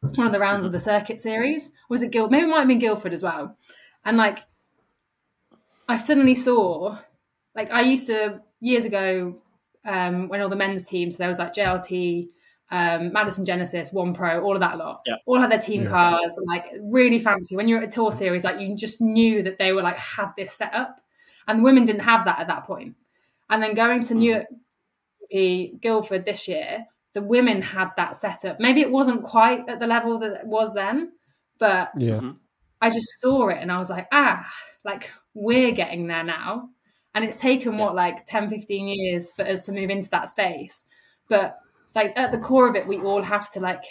[0.00, 1.72] one of the rounds of the circuit series.
[1.88, 2.30] Was it Guild?
[2.30, 3.56] Maybe it might have been Guildford as well.
[4.04, 4.40] And like,
[5.88, 6.98] I suddenly saw,
[7.54, 9.36] like, I used to years ago
[9.84, 12.28] um, when all the men's teams, there was like JLT,
[12.70, 15.16] um, Madison Genesis, One Pro, all of that lot, Yeah.
[15.26, 15.88] all had their team Yeah.
[15.90, 17.56] cars, and like really fancy.
[17.56, 20.30] When you're at a tour series, like you just knew that they were like had
[20.36, 21.00] this set up,
[21.48, 22.94] and the women didn't have that at that point.
[23.48, 24.46] And then going to Newark
[25.32, 28.60] GP Guildford this year, the women had that set up.
[28.60, 31.12] Maybe it wasn't quite at the level that it was then,
[31.58, 32.18] but Yeah.
[32.20, 32.36] Mhm.
[32.80, 34.46] I just saw it and I was like, ah,
[34.84, 36.70] like we're getting there now.
[37.14, 40.84] And it's taken what, like 10, 15 years for us to move into that space.
[41.28, 41.58] But
[41.94, 43.84] like at the core of it, we all have to like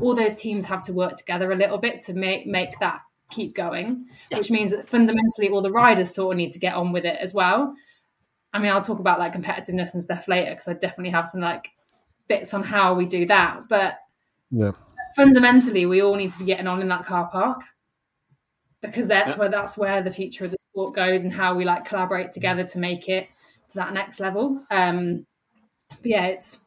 [0.00, 3.54] all those teams have to work together a little bit to make make that keep
[3.54, 7.04] going, which means that fundamentally all the riders sort of need to get on with
[7.04, 7.74] it as well.
[8.52, 11.40] I mean, I'll talk about like competitiveness and stuff later because I definitely have some
[11.40, 11.68] like
[12.28, 13.68] bits on how we do that.
[13.68, 13.98] But
[14.50, 14.72] Yeah.
[15.16, 17.62] fundamentally we all need to be getting on in that car park
[18.80, 19.38] because that's Yeah.
[19.40, 22.64] where that's where the future of the sport goes and how we like collaborate together
[22.64, 23.28] to make it
[23.70, 25.26] to that next level um
[25.90, 26.60] but yeah it's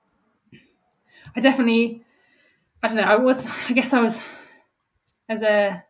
[1.35, 2.03] i definitely
[2.83, 4.21] i don't know i was i guess i was
[5.29, 5.83] as a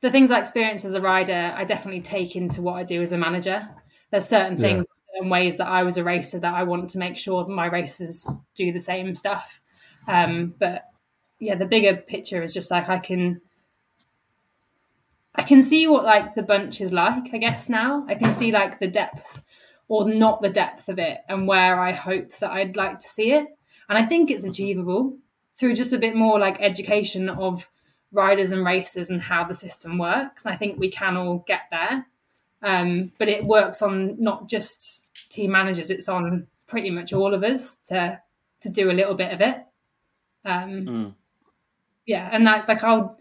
[0.00, 3.12] the things i experience as a rider i definitely take into what i do as
[3.12, 3.68] a manager
[4.10, 4.68] there's certain Yeah.
[4.68, 4.86] things
[5.20, 8.38] and ways that i was a racer that i want to make sure my racers
[8.54, 9.60] do the same stuff
[10.06, 10.84] um, but
[11.38, 13.40] yeah, the bigger picture is just like I can
[15.34, 18.04] I can see what like the bunch is like, I guess now.
[18.08, 19.43] I can see like the depth
[19.88, 23.32] or not the depth of it and where I hope that I'd like to see
[23.32, 23.46] it.
[23.88, 25.16] And I think it's achievable
[25.56, 27.68] through just a bit more like education of
[28.12, 30.46] riders and racers and how the system works.
[30.46, 32.06] I think we can all get there.
[32.62, 37.44] Um, but it works on not just team managers, it's on pretty much all of
[37.44, 38.20] us to
[38.60, 39.58] to do a little bit of it.
[40.46, 41.14] Um, Mm.
[42.06, 43.18] Yeah, and that like I'll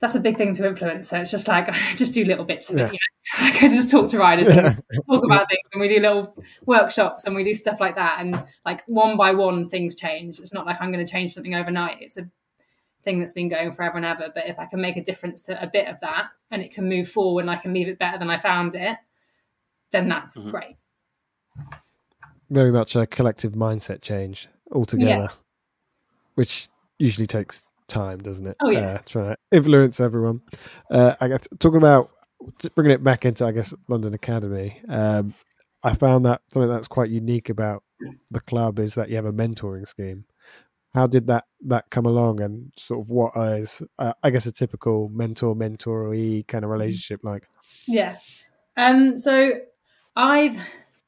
[0.00, 1.08] that's a big thing to influence.
[1.08, 2.86] So it's just like I just do little bits of Yeah.
[2.86, 2.92] it.
[2.92, 3.44] You know?
[3.52, 6.34] Like I just talk to riders and talk about things, and we do little
[6.66, 8.16] workshops and we do stuff like that.
[8.20, 10.38] And like one by one, things change.
[10.40, 11.98] It's not like I'm going to change something overnight.
[12.00, 12.28] It's a
[13.04, 14.30] thing that's been going forever and ever.
[14.34, 16.88] But if I can make a difference to a bit of that, and it can
[16.88, 18.96] move forward, and I can leave it better than I found it,
[19.92, 20.50] then that's Mhm.
[20.50, 20.76] great.
[22.48, 25.28] Very much a collective mindset change altogether,
[26.34, 28.56] which usually takes time, doesn't it?
[28.60, 28.94] Oh, yeah.
[28.94, 30.40] Uh, trying to influence everyone.
[30.90, 32.10] Uh, I got talking about
[32.74, 34.80] bringing it back into, I guess, London Academy.
[34.88, 35.34] Um,
[35.82, 37.82] I found that something that's quite unique about
[38.30, 40.24] the club is that you have a mentoring scheme.
[40.94, 44.52] How did that that come along, and sort of what is, uh, I guess, a
[44.52, 47.44] typical mentor mentoree kind of relationship like?
[47.86, 48.16] Yeah.
[48.76, 49.52] Um, so
[50.16, 50.58] I've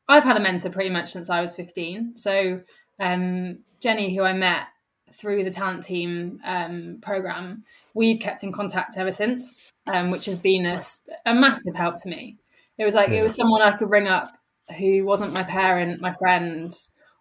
[0.09, 2.16] I've had a mentor pretty much since I was 15.
[2.16, 2.61] So
[3.01, 4.66] um, Jenny, who I met
[5.14, 10.38] through the talent team um, program, we've kept in contact ever since, um, which has
[10.38, 12.37] been a massive help to me.
[12.79, 14.33] It was like it was someone I could ring up
[14.79, 16.72] who wasn't my parent, my friend,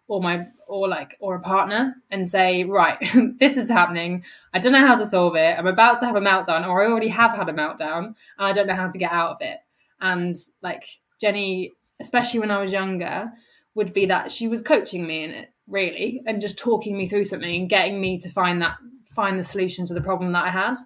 [0.08, 2.98] or my or like or a partner, and say, right,
[3.38, 4.24] this is happening.
[4.54, 5.58] I don't know how to solve it.
[5.58, 8.52] I'm about to have a meltdown, or I already have had a meltdown, and I
[8.52, 9.58] don't know how to get out of it.
[10.00, 10.84] And like
[11.20, 13.30] Jenny, especially when I was younger,
[13.74, 17.24] would be that she was coaching me in it really and just talking me through
[17.24, 18.76] something and getting me to find that
[19.14, 20.76] find the solution to the problem that I had.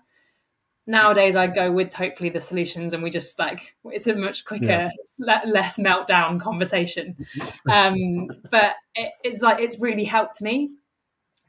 [0.88, 4.66] Nowadays, I go with hopefully the solutions, and we just like it's a much quicker,
[4.66, 4.90] Yeah.
[5.18, 7.16] le- less meltdown conversation.
[7.68, 10.70] Um, but it, it's like it's really helped me.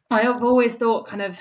[0.10, 1.38] I've always thought kind of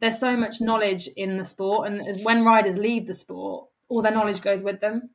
[0.00, 4.12] there's so much knowledge in the sport, and when riders leave the sport, all their
[4.12, 5.10] knowledge goes with them.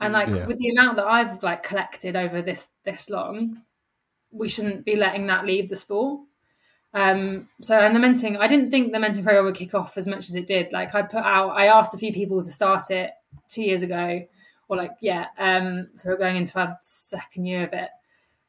[0.00, 0.46] And like Yeah.
[0.46, 3.62] with the amount that I've like collected over this this long,
[4.34, 6.20] we shouldn't be letting that leave the sport.
[6.92, 10.06] Um, so and the mentoring, I didn't think the mentoring program would kick off as
[10.06, 10.72] much as it did.
[10.72, 13.10] Like I put out, I asked a few people to start it
[13.48, 14.24] two years ago,
[14.68, 15.26] or like yeah.
[15.38, 17.90] Um, so we're going into our second year of it.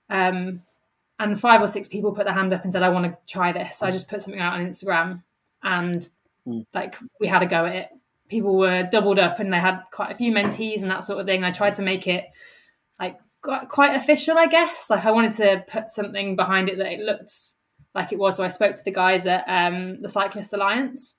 [0.09, 0.61] Um,
[1.17, 3.51] and five or six people put their hand up and said, "I want to try
[3.51, 5.23] this." So I just put something out on Instagram,
[5.63, 6.07] and
[6.47, 6.63] Mm.
[6.75, 7.89] like we had a go at it.
[8.29, 11.25] People were doubled up, and they had quite a few mentees and that sort of
[11.25, 11.43] thing.
[11.43, 12.25] I tried to make it
[12.99, 13.17] like
[13.69, 14.89] quite official, I guess.
[14.89, 17.33] Like I wanted to put something behind it that it looked
[17.93, 18.37] like it was.
[18.37, 21.15] So I spoke to the guys at um, the Cyclist Alliance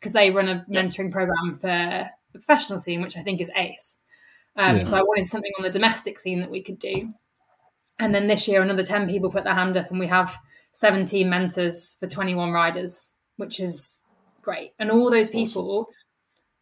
[0.00, 3.98] because they run a mentoring program for the professional scene, which I think is ace.
[4.56, 4.84] Um, Yeah.
[4.84, 7.12] So I wanted something on the domestic scene that we could do.
[7.98, 10.36] And then this year, another 10 people put their hand up, and we have
[10.72, 14.00] 17 mentors for 21 riders, which is
[14.42, 14.72] great.
[14.78, 15.88] And all those people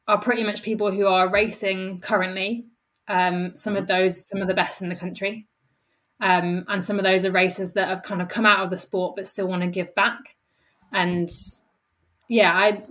[0.07, 2.67] are pretty much people who are racing currently.
[3.09, 5.47] Um, some of those, some of the best in the country.
[6.21, 8.77] Um, and some of those are racers that have kind of come out of the
[8.77, 10.37] sport but still want to give back.
[10.93, 11.29] And
[12.29, 12.83] yeah, I,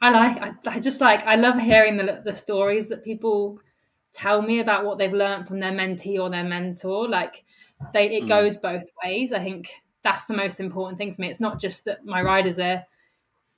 [0.00, 3.60] I like, I, I just like, I love hearing the the stories that people
[4.14, 7.08] tell me about what they've learned from their mentee or their mentor.
[7.08, 7.44] Like,
[7.92, 8.28] they it Mm.
[8.28, 9.32] goes both ways.
[9.32, 9.70] I think
[10.02, 11.28] that's the most important thing for me.
[11.28, 12.84] It's not just that my riders are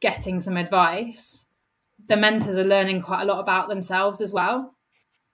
[0.00, 1.46] getting some advice;
[2.08, 4.74] the mentors are learning quite a lot about themselves as well.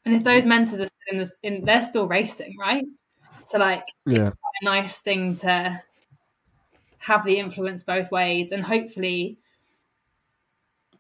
[0.07, 2.85] And if those mentors are still in this, in they're still racing, right?
[3.45, 4.21] So like, Yeah.
[4.21, 5.83] it's quite a nice thing to
[6.99, 9.39] have the influence both ways, and hopefully,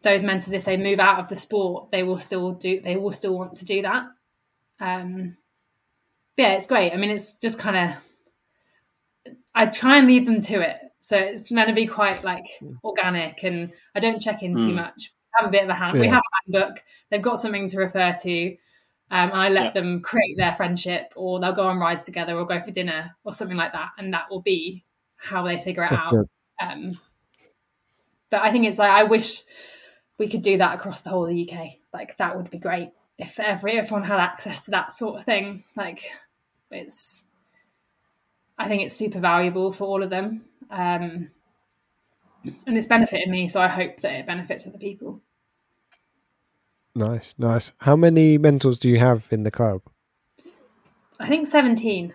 [0.03, 2.81] those mentors, if they move out of the sport, they will still do.
[2.81, 4.07] They will still want to do that.
[4.79, 5.37] Um,
[6.37, 6.93] yeah, it's great.
[6.93, 11.51] I mean, it's just kind of I try and lead them to it, so it's
[11.51, 12.45] meant to be quite like
[12.85, 14.75] organic, and I don't check in too Mm.
[14.75, 15.11] much.
[15.11, 15.99] We have a bit of a hand.
[15.99, 16.83] We have a handbook.
[17.11, 18.57] They've got something to refer to,
[19.11, 19.71] um, and I let Yeah.
[19.73, 23.33] them create their friendship, or they'll go on rides together, or go for dinner, or
[23.33, 24.85] something like that, and that will be
[25.17, 26.21] how they figure it That's out.
[26.61, 26.99] Um,
[28.31, 29.43] but I think it's like I wish
[30.19, 31.81] we could do that across the whole of the UK.
[31.93, 35.65] Like that would be great if every everyone had access to that sort of thing.
[35.77, 36.11] Like
[36.71, 37.25] it's,
[38.59, 41.31] I think it's super valuable for all of them, um,
[42.67, 43.49] and it's benefited me.
[43.49, 45.21] So I hope that it benefits other people.
[46.97, 47.73] Nice, nice.
[47.81, 49.83] How many mentors do you have in the club?
[51.21, 52.15] I think 17.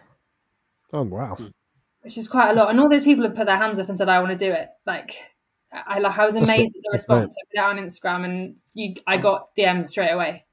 [0.91, 1.37] Oh, wow.
[2.01, 3.97] which is quite a lot, and all those people have put their hands up and
[3.97, 5.17] said, "I want to do it." Like
[5.71, 9.17] I I was amazed at the response I put out on Instagram, and you, I
[9.17, 10.45] got DMs straight away.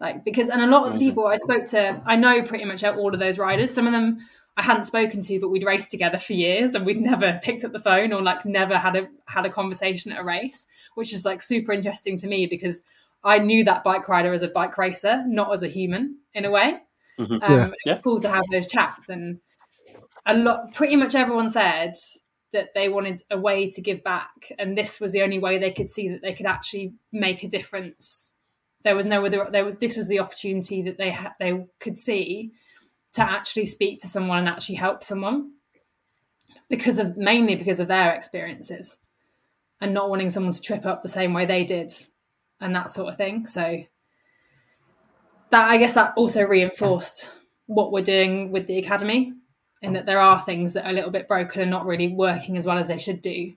[0.00, 2.82] Like because, and a lot of the people I spoke to, I know pretty much
[2.82, 3.72] all of those riders.
[3.72, 4.18] Some of them
[4.56, 7.72] I hadn't spoken to, but we'd raced together for years, and we'd never picked up
[7.72, 11.24] the phone or like never had a had a conversation at a race, which is
[11.24, 12.82] like super interesting to me because
[13.24, 16.50] I knew that bike rider as a bike racer, not as a human in a
[16.50, 16.80] way.
[17.18, 17.30] Mhm.
[17.30, 17.66] Um, Yeah.
[17.66, 17.98] It's Yeah.
[17.98, 19.40] cool to have those chats, and
[20.24, 21.94] a lot, pretty much everyone said
[22.52, 25.72] that they wanted a way to give back, and this was the only way they
[25.72, 28.32] could see that they could actually make a difference.
[28.84, 29.48] There was no other.
[29.50, 32.52] There, this was the opportunity that they ha- they could see
[33.14, 35.52] to actually speak to someone and actually help someone
[36.68, 38.98] because of mainly because of their experiences
[39.80, 41.90] and not wanting someone to trip up the same way they did
[42.60, 43.46] and that sort of thing.
[43.46, 43.82] So
[45.50, 47.30] that I guess that also reinforced
[47.66, 49.32] what we're doing with the academy
[49.82, 52.56] in that there are things that are a little bit broken and not really working
[52.56, 53.52] as well as they should do.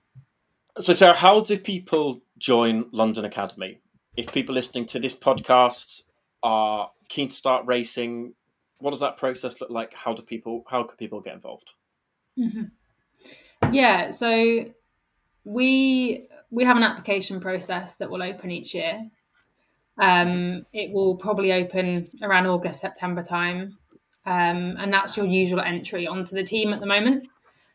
[0.78, 3.80] So, Sarah, how do people join London Academy?
[4.16, 6.02] If people listening to this podcast
[6.42, 8.34] are keen to start racing,
[8.78, 9.92] what does that process look like?
[9.94, 10.64] How do people?
[10.68, 11.72] How can people get involved?
[12.38, 13.74] Mm-hmm.
[13.74, 14.66] Yeah, so
[15.44, 19.08] we we have an application process that will open each year.
[20.00, 23.76] Um, it will probably open around August September time,
[24.24, 27.26] um, and that's your usual entry onto the team at the moment.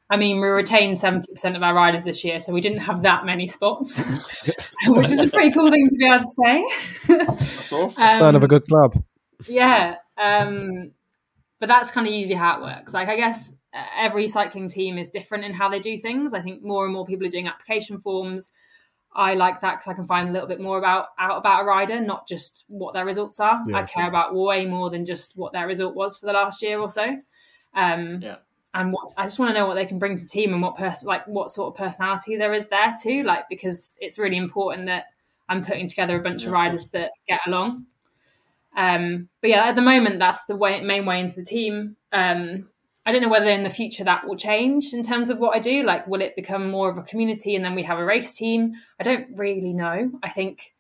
[0.10, 3.02] I mean, we retained seventy percent of our riders this year, so we didn't have
[3.02, 4.00] that many spots,
[4.88, 7.18] which is a pretty cool thing to be able to say.
[7.18, 8.04] That's awesome.
[8.04, 9.04] Um, Sign of a good club.
[9.48, 10.92] yeah um
[11.60, 14.98] but that's kind of usually how it works like i guess uh, every cycling team
[14.98, 17.48] is different in how they do things i think more and more people are doing
[17.48, 18.52] application forms
[19.18, 21.66] i like that because i can find a little bit more about out about a
[21.66, 23.78] rider not just what their results are Yeah.
[23.78, 26.80] i care about way more than just what their result was for the last year
[26.80, 27.18] or so
[27.76, 28.38] um Yeah.
[28.74, 30.62] and what i just want to know what they can bring to the team and
[30.62, 34.38] what person like what sort of personality there is there too like because it's really
[34.38, 35.06] important that
[35.50, 37.86] i'm putting together a bunch Yeah, of of riders that get along
[38.76, 41.96] um, but yeah, at the moment, that's the way, main way into the team.
[42.12, 42.70] Um,
[43.08, 45.60] I don't know whether in the future that will change in terms of what I
[45.60, 45.82] do.
[45.84, 48.74] Like, will it become more of a community and then we have a race team?
[49.00, 50.12] I don't really know.
[50.22, 50.74] I think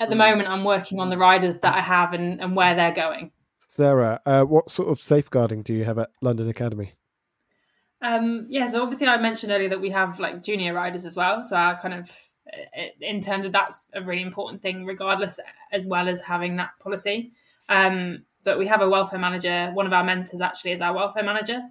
[0.00, 0.30] at the Mm.
[0.30, 3.32] moment, I'm working on the riders that I have and, and where they're going.
[3.58, 6.94] Sarah, uh, what sort of safeguarding do you have at London Academy?
[8.00, 11.42] Um, yeah, so obviously I mentioned earlier that we have like junior riders as well.
[11.44, 12.10] So our kind of
[13.00, 15.38] in terms of that's a really important thing, regardless,
[15.72, 17.32] as well as having that policy.
[17.68, 19.70] Um, but we have a welfare manager.
[19.74, 21.62] One of our mentors actually is our welfare manager,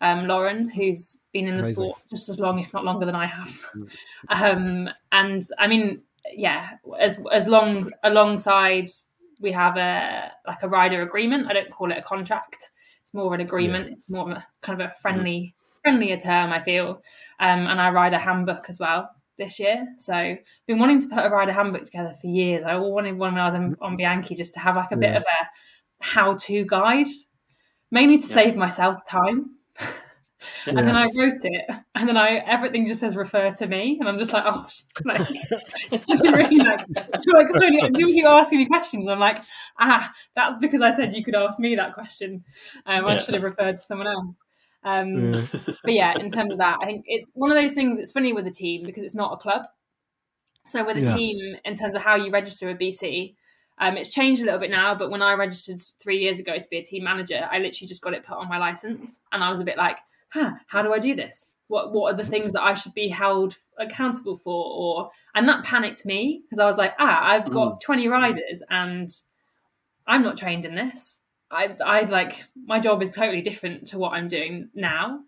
[0.00, 1.74] um, Lauren, who's been in the Amazing.
[1.74, 3.60] sport just as long, if not longer, than I have.
[4.28, 6.02] um, and I mean,
[6.34, 8.88] yeah, as as long alongside
[9.42, 11.48] we have a like a rider agreement.
[11.48, 12.70] I don't call it a contract.
[13.02, 13.88] It's more of an agreement.
[13.90, 16.52] It's more of a kind of a friendly friendlier term.
[16.52, 17.02] I feel,
[17.40, 19.86] um, and I ride a handbook as well this year.
[19.98, 22.64] So I've been wanting to put a rider handbook together for years.
[22.64, 25.16] I wanted one when I was on, on Bianchi just to have like a bit
[25.16, 25.46] of a
[26.02, 27.06] how-to guide,
[27.90, 28.34] mainly to Yeah.
[28.34, 29.56] save myself time.
[30.66, 30.74] Yeah.
[30.76, 34.08] And then I wrote it, and then I everything just says refer to me, and
[34.08, 34.66] I'm just like, oh,
[35.04, 35.20] like,
[35.92, 36.80] it's really like,
[37.32, 39.42] like so when you keep asking me questions, I'm like,
[39.78, 42.44] ah, that's because I said you could ask me that question.
[42.86, 43.18] Um, I Yeah.
[43.18, 44.42] should have referred to someone else.
[44.82, 45.46] Um, Yeah.
[45.84, 47.98] but yeah, in terms of that, I think it's one of those things.
[48.00, 49.66] It's funny with a team because it's not a club.
[50.66, 53.34] So with a team, in terms of how you register a BC,
[53.78, 54.94] um, it's changed a little bit now.
[54.94, 58.02] But when I registered three years ago to be a team manager, I literally just
[58.02, 59.98] got it put on my license, and I was a bit like,
[60.32, 61.46] huh, how do I do this?
[61.68, 64.64] What what are the things that I should be held accountable for?
[64.64, 69.10] Or and that panicked me because I was like, ah, I've got twenty riders and
[70.06, 71.20] I'm not trained in this.
[71.50, 75.20] I I like my job is totally different to what I'm doing now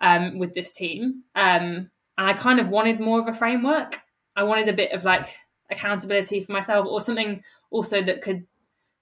[0.00, 4.00] um, with this team, um, and I kind of wanted more of a framework.
[4.34, 5.36] I wanted a bit of like
[5.70, 8.46] accountability for myself, or something also that could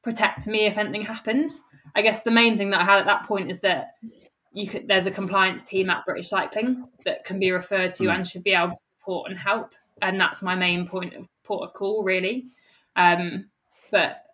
[0.02, 1.50] protect me if anything happened.
[1.94, 3.94] I guess the main thing that I had at that point is that
[4.52, 8.14] you could there's a compliance team at British Cycling that can be referred to Mm.
[8.14, 11.62] and should be able to support and help, and that's my main point of port
[11.64, 12.46] of call really.
[12.96, 13.50] Um,
[13.90, 14.24] but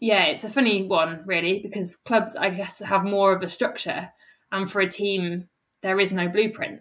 [0.00, 4.10] yeah, it's a funny one really because clubs I guess have more of a structure,
[4.52, 5.48] and for a team
[5.82, 6.80] there is no blueprint,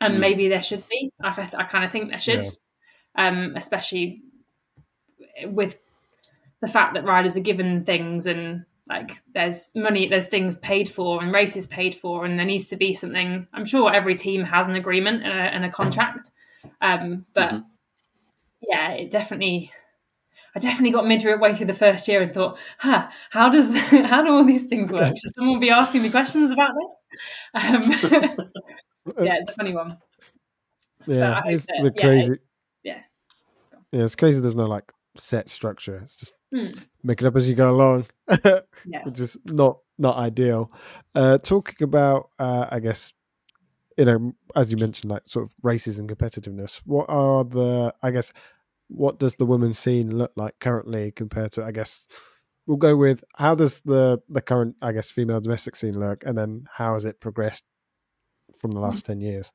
[0.00, 0.20] and Mm.
[0.20, 1.12] maybe there should be.
[1.20, 3.28] I, I kind of think there should, Yeah.
[3.28, 4.22] um, especially
[5.44, 5.78] with
[6.60, 11.22] the fact that riders are given things and like there's money there's things paid for
[11.22, 14.68] and races paid for and there needs to be something i'm sure every team has
[14.68, 16.30] an agreement and a, and a contract
[16.80, 17.64] um, but Mhm.
[18.62, 19.72] yeah it definitely
[20.54, 24.30] i definitely got midway through the first year and thought huh how does how do
[24.32, 27.06] all these things work should someone be asking me questions about this
[27.54, 27.82] um,
[29.24, 29.98] yeah it's a funny one
[31.06, 32.24] Yeah, it's that- a yeah, crazy.
[32.32, 32.44] it's-
[32.82, 33.00] yeah.
[33.92, 34.40] Yeah, it's crazy.
[34.40, 34.84] There's no like
[35.18, 35.98] set structure.
[36.02, 36.72] It's just Hmm.
[37.02, 38.06] make it up as you go along,
[38.86, 39.02] Yeah.
[39.04, 40.70] which is not not ideal.
[41.14, 43.12] Uh, talking about, uh, I guess,
[43.96, 46.80] you know, as you mentioned, like sort of races and competitiveness.
[46.84, 48.32] What are the, I guess,
[48.88, 52.06] what does the women's scene look like currently compared to, I guess,
[52.66, 56.36] we'll go with how does the the current, I guess, female domestic scene look, and
[56.38, 57.64] then how has it progressed
[58.58, 59.52] from the last ten years?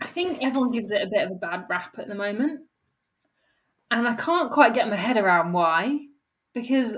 [0.00, 2.62] I think everyone gives it a bit of a bad rap at the moment.
[3.90, 5.98] And I can't quite get my head around why.
[6.54, 6.96] Because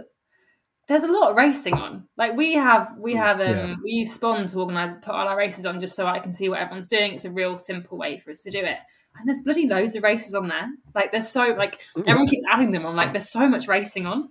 [0.89, 2.09] there's a lot of racing on.
[2.17, 3.75] Like we have we have um Yeah.
[3.85, 6.49] we use Spond to organise put all our races on just so I can see
[6.49, 7.13] what everyone's doing.
[7.15, 8.79] It's a real simple way for us to do it.
[9.17, 10.69] And there's bloody loads of races on there.
[10.95, 12.97] Like there's so like everyone keeps adding them on.
[12.97, 14.31] Like there's so much racing on.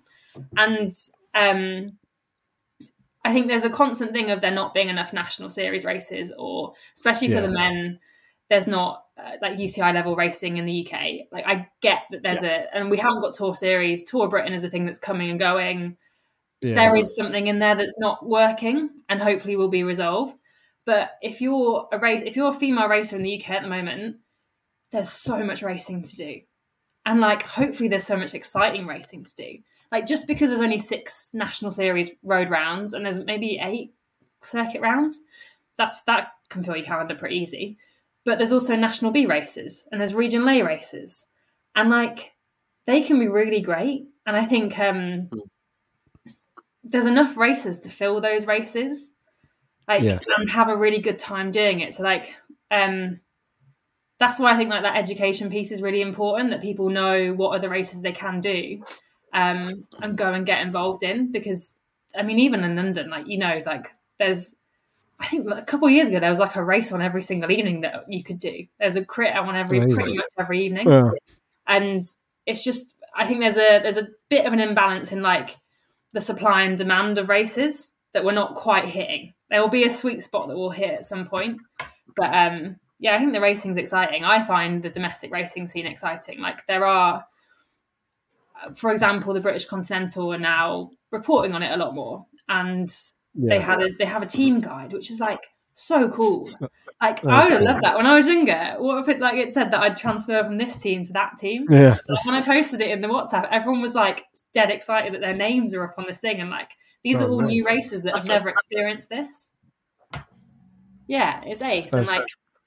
[0.57, 0.93] And
[1.33, 1.93] um
[3.23, 6.73] I think there's a constant thing of there not being enough national series races, or
[6.95, 7.41] especially for Yeah.
[7.41, 7.99] the men,
[8.49, 11.27] there's not uh, like UCI level racing in the UK.
[11.31, 14.03] Like I get that there's a, and we haven't got Tour Series.
[14.03, 15.97] Tour Britain is a thing that's coming and going.
[16.61, 20.39] Yeah, There is something in there that's not working, and hopefully will be resolved.
[20.85, 23.69] But if you're a race, if you're a female racer in the UK at the
[23.69, 24.17] moment,
[24.91, 26.41] there's so much racing to do,
[27.05, 29.57] and like hopefully there's so much exciting racing to do.
[29.91, 33.93] Like just because there's only six national series road rounds and there's maybe eight
[34.43, 35.19] circuit rounds,
[35.77, 37.77] that's that can fill your calendar pretty easy.
[38.29, 41.25] But there's also national B races and there's regional A races,
[41.75, 42.33] and like
[42.85, 44.05] they can be really great.
[44.27, 45.31] And I think um,
[46.83, 49.13] there's enough races to fill those races,
[49.87, 50.19] like Yeah.
[50.37, 51.95] and have a really good time doing it.
[51.95, 52.35] So like
[52.69, 53.19] um,
[54.19, 57.55] that's why I think like that education piece is really important that people know what
[57.55, 58.83] other races they can do
[59.33, 61.75] um, and go and get involved in because
[62.15, 63.87] I mean even in London like you know like
[64.19, 64.55] there's
[65.19, 67.51] I think a couple of years ago there was like a race on every single
[67.51, 69.95] evening that you could do there's a crit on every Amazing.
[69.95, 71.11] pretty much every evening Uh,
[71.67, 72.03] and
[72.45, 75.57] it's just I think there's a there's a bit of an imbalance in like
[76.13, 79.33] the supply and demand of races that we're not quite hitting.
[79.49, 81.59] There will be a sweet spot that we'll hit at some point,
[82.15, 84.23] but um, yeah, I think the racing's exciting.
[84.23, 86.39] I find the domestic racing scene exciting.
[86.39, 87.25] Like there are,
[88.75, 92.89] for example, the British Continental are now reporting on it a lot more, and
[93.47, 96.49] they had a they have a team guide, which is like so cool.
[97.01, 97.67] Like I would have cool.
[97.67, 98.75] loved that when I was younger.
[98.77, 101.65] What if it like it said that I'd transfer from this team to that team?
[101.69, 105.21] Yeah, Like, when I posted it in the WhatsApp, everyone was like dead excited that
[105.21, 106.71] their names are up on this thing, and like
[107.03, 109.51] these Oh, are all new races that That's have never experienced this.
[111.07, 112.25] Yeah, it's ace, and That's like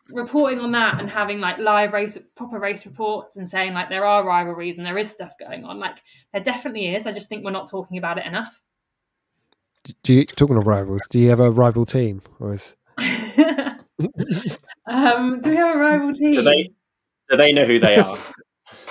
[0.09, 4.07] reporting on that and having like live race, proper race reports, and saying like there
[4.07, 5.79] are rivalries and there is stuff going on.
[5.79, 6.03] Like
[6.33, 7.07] there definitely is.
[7.07, 8.61] I just think we're not talking about it enough.
[10.03, 11.03] Do you talking of rivals?
[11.11, 12.77] Do you have a rival team, or is
[14.87, 16.35] um, do we have a rival team?
[16.35, 16.71] Do they
[17.31, 18.19] do they know who they are?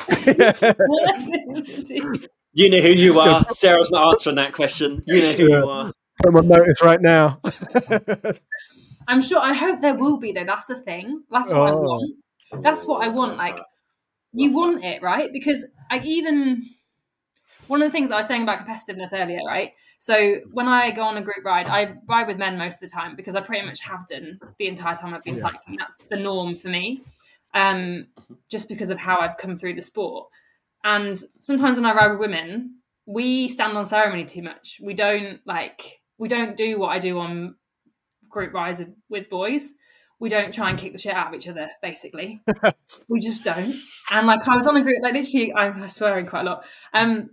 [2.54, 3.46] You know who you are.
[3.52, 5.02] Sarah's not answering that question.
[5.08, 5.60] You know who Yeah.
[5.60, 5.92] you are.
[6.22, 7.40] put my notice right now?
[9.08, 9.40] I'm sure.
[9.40, 10.44] I hope there will be though.
[10.44, 11.24] That's the thing.
[11.32, 11.80] That's what I Oh.
[11.80, 12.16] want.
[12.62, 13.38] That's what I want.
[13.38, 13.58] Like
[14.34, 15.30] you want it, right?
[15.32, 16.66] Because I even
[17.72, 19.72] one of the things I was saying about competitiveness earlier, right?
[19.98, 22.90] So when I go on a group ride, I ride with men most of the
[22.90, 25.44] time because I pretty much have done the entire time I've been Yeah.
[25.44, 25.78] cycling.
[25.78, 27.02] That's the norm for me,
[27.54, 28.08] um,
[28.50, 30.28] just because of how I've come through the sport.
[30.84, 34.82] And sometimes when I ride with women, we stand on ceremony too much.
[34.84, 37.56] We don't like we don't do what I do on
[38.28, 39.76] group rides with, with boys.
[40.20, 42.42] We don't try and kick the shit out of each other, basically.
[43.08, 43.80] we just don't.
[44.12, 46.66] And like I was on a group, like literally, I'm swearing quite a lot.
[46.94, 47.30] Um,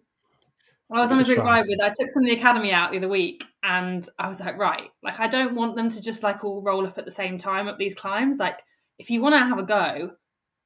[0.90, 1.80] I was on a group ride with.
[1.80, 4.90] I took some of the academy out the other week, and I was like, right,
[5.02, 7.68] like I don't want them to just like all roll up at the same time
[7.68, 8.38] up these climbs.
[8.38, 8.62] Like,
[8.98, 10.12] if you want to have a go,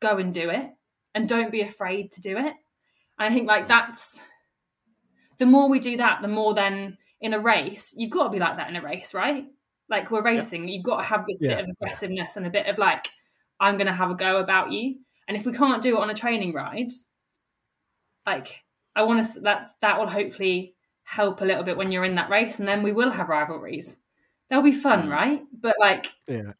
[0.00, 0.70] go and do it,
[1.14, 2.54] and don't be afraid to do it.
[3.18, 4.20] And I think like that's
[5.38, 8.38] the more we do that, the more then in a race, you've got to be
[8.38, 9.44] like that in a race, right?
[9.88, 11.56] Like we're racing, you've got to have this Yeah.
[11.56, 13.08] bit of aggressiveness and a bit of like,
[13.60, 14.96] I'm going to have a go about you.
[15.28, 16.90] And if we can't do it on a training ride,
[18.26, 18.60] like
[18.94, 20.74] I want to, that's that will hopefully
[21.04, 23.96] help a little bit when you're in that race, and then we will have rivalries.
[24.50, 25.10] They'll be fun, Mm.
[25.10, 25.42] right?
[25.60, 26.52] But like, Yeah.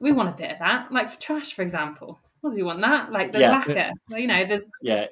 [0.00, 0.92] we want a bit of that.
[0.92, 3.12] Like for trash, for example, what do we want that?
[3.12, 3.50] Like there's Yeah.
[3.52, 5.06] lacquer, you know, there's Yeah,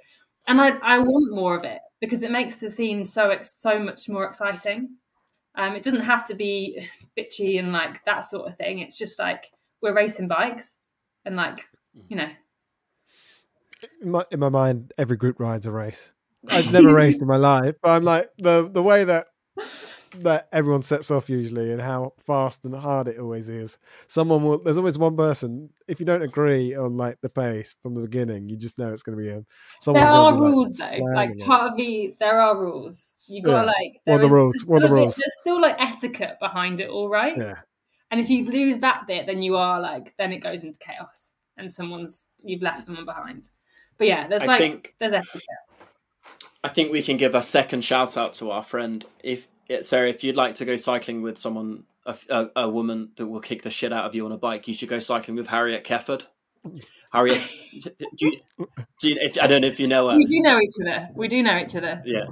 [0.47, 4.09] and I, I want more of it because it makes the scene so so much
[4.09, 4.97] more exciting.
[5.55, 8.79] Um, it doesn't have to be bitchy and like that sort of thing.
[8.81, 9.51] It's just like
[9.81, 10.79] we're racing bikes
[11.25, 11.69] and like
[12.09, 12.31] you know.
[14.03, 16.13] in my, in my mind, every group ride's a race.
[16.49, 19.27] I've never raced in my life, but I'm like the the way that
[20.21, 23.79] that everyone sets off usually and how fast and hard it always is.
[24.07, 27.95] Someone will there's always one person, if you don't agree on like the pace from
[27.95, 29.47] the beginning, you just know it's gonna be him.
[29.85, 31.05] There are be, rules like, though.
[31.05, 33.15] Like part of me there are rules.
[33.27, 33.73] You gotta yeah.
[33.73, 34.55] like what are the rules?
[34.67, 35.17] What are the rules?
[35.17, 37.37] Bit, there's still like etiquette behind it all right.
[37.37, 37.57] Yeah.
[38.11, 41.33] And if you lose that bit, then you are like then it goes into chaos
[41.57, 43.51] and someone's you've left someone behind.
[43.99, 45.43] But yeah, there's I like think, there's etiquette.
[46.63, 49.05] I think we can give a second shout out to our friend.
[49.23, 49.49] If
[49.83, 53.41] Sarah, if you'd like to go cycling with someone, a, a, a, woman that will
[53.41, 55.85] kick the shit out of you on a bike, you should go cycling with Harriet
[55.85, 56.25] Kefford.
[57.13, 57.41] Harriet,
[58.17, 58.41] do you,
[59.01, 60.17] do you, if, I don't know if you know her.
[60.17, 61.09] We do know each other.
[61.15, 62.03] We do know each other.
[62.05, 62.25] Yeah,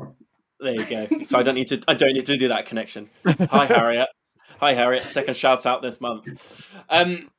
[0.61, 1.23] there you go.
[1.25, 1.81] So I don't need to.
[1.89, 3.09] I don't need to do that connection.
[3.27, 4.09] Hi, Harriet.
[4.61, 5.03] Hi, Harriet.
[5.03, 6.27] Second shout out this month.
[6.89, 7.31] Um,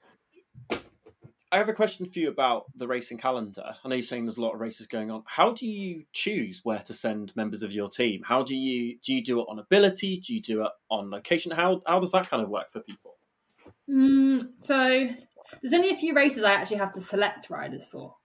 [1.51, 3.63] I have a question for you about the racing calendar.
[3.63, 5.23] I know you're saying there's a lot of races going on.
[5.25, 8.21] How do you choose where to send members of your team?
[8.25, 10.17] How do you do you do it on ability?
[10.19, 11.51] Do you do it on location?
[11.51, 13.15] How how does that kind of work for people?
[13.89, 15.07] Mm, so
[15.61, 18.15] there's only a few races I actually have to select riders for.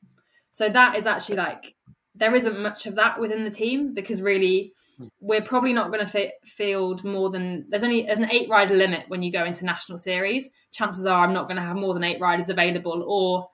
[0.50, 1.74] So that is actually like
[2.16, 4.72] there isn't much of that within the team because really
[5.20, 9.04] we're probably not going to field more than there's only there's an eight rider limit
[9.08, 10.50] when you go into national series.
[10.72, 13.48] Chances are I'm not going to have more than eight riders available, or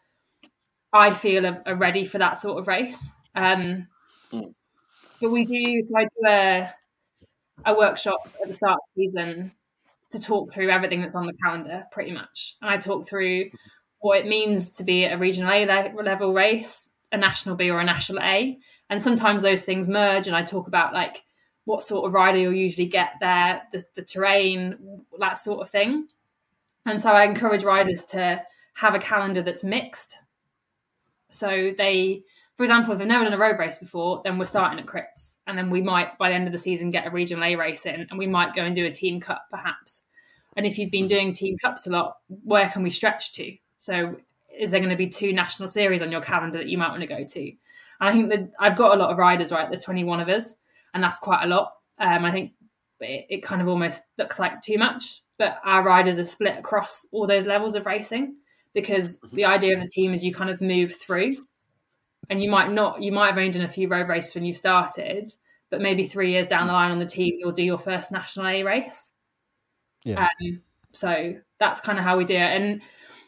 [0.93, 3.11] I feel are, are ready for that sort of race.
[3.35, 3.89] Um,
[4.33, 4.53] mm.
[5.21, 6.75] But we do so I do a
[7.67, 9.53] a workshop at the start of the season
[10.11, 13.51] to talk through everything that's on the calendar, pretty much, and I talk through
[14.01, 17.85] what it means to be a regional A level race, a national B or a
[17.85, 18.59] national A,
[18.91, 20.27] and sometimes those things merge.
[20.27, 21.25] And I talk about like
[21.69, 26.09] what sort of rider you'll usually get there, the, the terrain, that sort of thing.
[26.87, 28.43] And so I encourage riders to
[28.73, 30.17] have a calendar that's mixed.
[31.29, 32.23] So they,
[32.57, 35.37] for example, if they've never done a road race before, then we're starting at crits.
[35.47, 37.85] And then we might, by the end of the season, get a regional A race
[37.85, 40.05] in and we might go and do a team cup perhaps.
[40.57, 41.09] And if you've been mm-hmm.
[41.09, 43.55] doing team cups a lot, where can we stretch to?
[43.77, 44.17] So
[44.59, 47.03] is there going to be two national series on your calendar that you might want
[47.03, 47.41] to go to?
[47.41, 49.69] And I think that I've got a lot of riders, right?
[49.69, 50.55] There's 21 of us
[50.95, 51.73] and that's quite a lot.
[51.99, 52.53] Um, I think
[53.01, 57.07] it, it, kind of almost looks like too much, but our riders are split across
[57.13, 58.37] all those levels of racing
[58.75, 59.37] because mm-hmm.
[59.37, 61.37] the idea of the team is you kind of move through,
[62.31, 64.55] and you might not, you might have only done a few road races when you
[64.55, 65.33] started,
[65.71, 68.47] but maybe three years down the line on the team, you'll do your first national
[68.47, 69.11] A race.
[70.05, 70.29] Yeah.
[70.43, 70.61] Um,
[70.93, 72.83] so that's kind of how we do it, and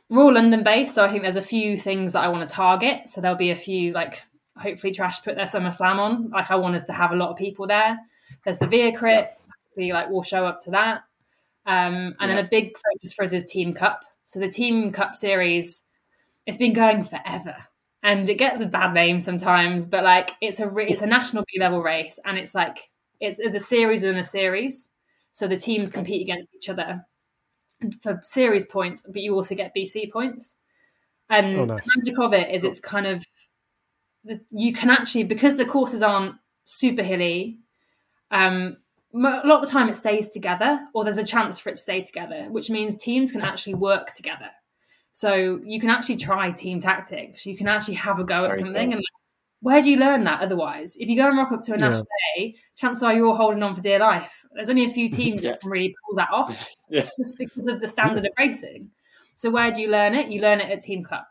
[0.08, 2.54] we're all London based, so I think there's a few things that I want to
[2.54, 3.08] target.
[3.08, 4.22] So there'll be a few like
[4.60, 6.30] hopefully Trash put their Summer Slam on.
[6.30, 7.98] Like I want us to have a lot of people there.
[8.44, 9.36] There's the Via Crit.
[9.76, 11.02] We like we'll show up to that.
[11.66, 12.36] Um, and yeah.
[12.36, 14.04] then a big focus for us is Team Cup.
[14.26, 15.82] So the Team Cup series,
[16.46, 17.56] it's been going forever,
[18.02, 19.86] and it gets a bad name sometimes.
[19.86, 22.90] But like it's a it's a national B level race, and it's like
[23.20, 24.88] it's, it's a series within a series.
[25.32, 27.06] So the teams compete against each other
[28.02, 30.56] for series points, but you also get BC points.
[31.28, 31.84] And oh, nice.
[31.84, 33.24] the magic of it is it's kind of
[34.50, 37.58] you can actually because the courses aren't super hilly
[38.30, 38.76] um,
[39.12, 41.80] a lot of the time it stays together or there's a chance for it to
[41.80, 44.50] stay together which means teams can actually work together
[45.12, 48.62] so you can actually try team tactics you can actually have a go at Very
[48.62, 48.96] something cool.
[48.98, 49.04] and
[49.62, 52.06] where do you learn that otherwise if you go and rock up to a national
[52.36, 52.42] yeah.
[52.44, 55.52] day chances are you're holding on for dear life there's only a few teams yeah.
[55.52, 57.08] that can really pull that off yeah.
[57.18, 58.90] just because of the standard of racing
[59.34, 61.28] so where do you learn it you learn it at team cup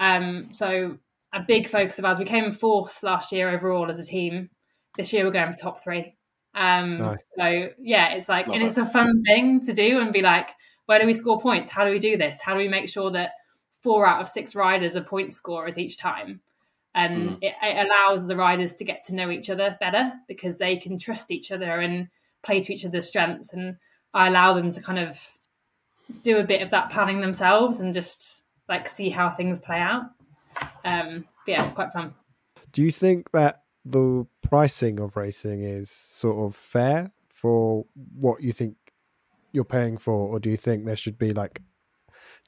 [0.00, 0.96] um, so
[1.32, 2.18] a big focus of ours.
[2.18, 4.50] We came fourth last year overall as a team.
[4.96, 6.14] This year we're going for top three.
[6.54, 7.18] Um, nice.
[7.36, 8.66] So yeah, it's like, Love and it.
[8.66, 10.50] it's a fun thing to do and be like,
[10.86, 11.70] where do we score points?
[11.70, 12.40] How do we do this?
[12.40, 13.32] How do we make sure that
[13.82, 16.40] four out of six riders are point scorers each time?
[16.94, 17.38] And mm.
[17.42, 20.98] it, it allows the riders to get to know each other better because they can
[20.98, 22.08] trust each other and
[22.42, 23.52] play to each other's strengths.
[23.52, 23.76] And
[24.14, 25.20] I allow them to kind of
[26.22, 30.06] do a bit of that planning themselves and just like see how things play out.
[30.84, 32.14] Um, yeah, it's quite fun.
[32.72, 38.52] Do you think that the pricing of racing is sort of fair for what you
[38.52, 38.76] think
[39.52, 41.62] you're paying for, or do you think there should be like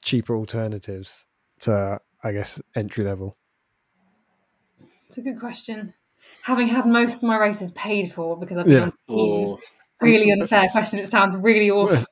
[0.02, 1.26] cheaper alternatives
[1.60, 3.36] to, I guess, entry level?
[5.06, 5.94] It's a good question.
[6.42, 8.82] Having had most of my races paid for because I've been yeah.
[8.82, 9.60] on teams, oh.
[10.00, 10.98] really unfair question.
[10.98, 12.04] It sounds really awful.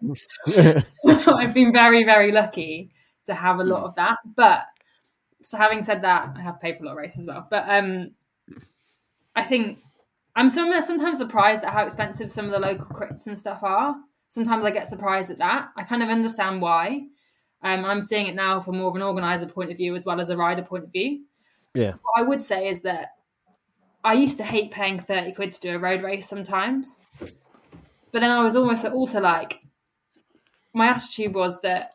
[1.34, 2.90] I've been very, very lucky
[3.26, 4.64] to have a lot of that, but
[5.48, 7.46] so having said that, I have paid for a lot of races as well.
[7.48, 8.10] But um,
[9.34, 9.78] I think
[10.36, 13.96] I'm sometimes surprised at how expensive some of the local crits and stuff are.
[14.28, 15.70] Sometimes I get surprised at that.
[15.74, 17.06] I kind of understand why.
[17.62, 20.20] Um, I'm seeing it now from more of an organizer point of view as well
[20.20, 21.24] as a rider point of view.
[21.74, 21.92] Yeah.
[21.92, 23.12] What I would say is that
[24.04, 26.98] I used to hate paying 30 quid to do a road race sometimes.
[27.18, 29.60] but then I was almost also like,
[30.74, 31.92] my attitude was that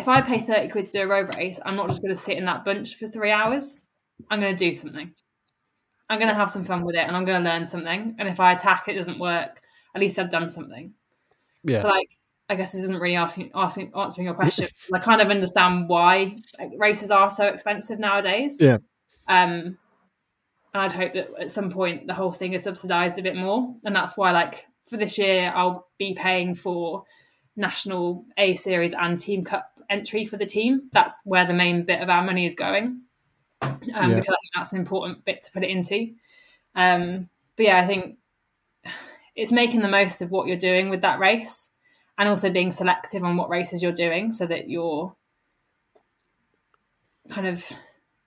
[0.00, 2.20] if I pay 30 quid to do a road race, I'm not just going to
[2.20, 3.80] sit in that bunch for three hours.
[4.30, 5.12] I'm going to do something.
[6.08, 8.16] I'm going to have some fun with it and I'm going to learn something.
[8.18, 9.60] And if I attack, it doesn't work,
[9.94, 10.94] at least I've done something.
[11.62, 11.82] Yeah.
[11.82, 12.08] So, like,
[12.48, 14.68] I guess this isn't really asking, asking answering your question.
[14.92, 16.36] I kind of understand why
[16.78, 18.56] races are so expensive nowadays.
[18.58, 18.78] Yeah.
[19.28, 19.78] Um,
[20.72, 23.74] and I'd hope that at some point the whole thing is subsidised a bit more,
[23.84, 27.04] and that's why, like, for this year, I'll be paying for
[27.56, 30.88] national A series and Team Cup entry for the team.
[30.92, 33.02] That's where the main bit of our money is going,
[33.62, 34.06] um, Yeah.
[34.06, 36.14] because I think that's an important bit to put it into.
[36.74, 38.16] Um, but yeah, I think
[39.36, 41.70] it's making the most of what you're doing with that race,
[42.16, 45.14] and also being selective on what races you're doing, so that you're
[47.30, 47.70] kind of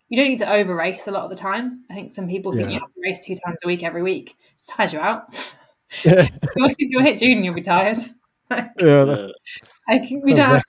[0.10, 1.84] you don't need to over race a lot of the time.
[1.90, 4.36] I think some people think you have to race two times a week every week.
[4.60, 5.24] It tires you out.
[6.06, 7.98] yeah, you'll, you'll hit June and you'll be tired.
[8.50, 9.34] that's
[9.90, 10.64] Like, we don't have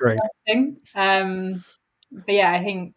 [0.46, 0.76] thing.
[0.94, 1.64] Um,
[2.10, 2.94] but yeah, I think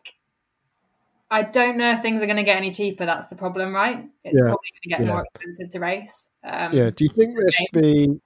[1.29, 3.05] I don't know if things are going to get any cheaper.
[3.05, 4.05] That's the problem, right?
[4.23, 4.47] It's Yeah.
[4.47, 5.07] probably going to get Yeah.
[5.07, 6.29] more expensive to race.
[6.43, 6.89] Um, Yeah.
[6.89, 8.21] Do you think there should be?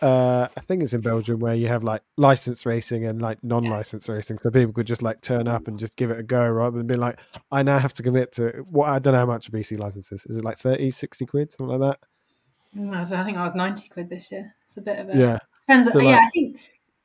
[0.00, 4.08] Uh, I think it's in Belgium where you have like license racing and like non-license
[4.08, 6.78] racing, so people could just like turn up and just give it a go rather
[6.78, 7.18] than be like,
[7.50, 10.12] I now have to commit to what I don't know how much a BC license
[10.12, 10.24] is.
[10.26, 11.98] Is it like 30, 60 quid, something like
[12.74, 14.54] I, don't I think I was ninety quid this year.
[14.66, 15.16] It's a bit of a?
[15.18, 15.38] Yeah.
[15.66, 15.90] depends.
[15.92, 16.58] So, yeah, like- I think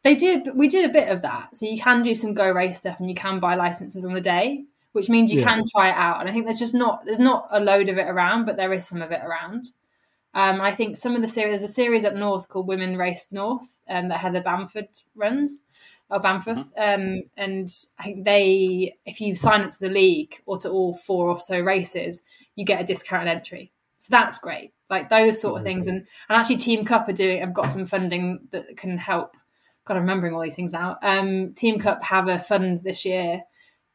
[0.03, 0.43] they do.
[0.53, 3.09] We do a bit of that, so you can do some go race stuff, and
[3.09, 5.45] you can buy licenses on the day, which means you Yeah.
[5.55, 6.19] can try it out.
[6.19, 8.73] And I think there's just not there's not a load of it around, but there
[8.73, 9.65] is some of it around.
[10.35, 13.31] Um, I think some of the series there's a series up north called Women Race
[13.31, 15.61] North, um, that Heather Bamford runs,
[16.09, 20.57] or Bamforth, um, and I think they if you sign up to the league or
[20.59, 22.23] to all four or so races,
[22.55, 23.71] you get a discounted entry.
[23.99, 24.73] So that's great.
[24.89, 25.97] Like those sort of things, and
[26.29, 27.41] and actually Team Cup are doing.
[27.41, 29.37] I've got some funding that can help.
[29.85, 30.97] God, I'm remembering all these things now.
[31.01, 33.43] Um, Team Cup have a fund this year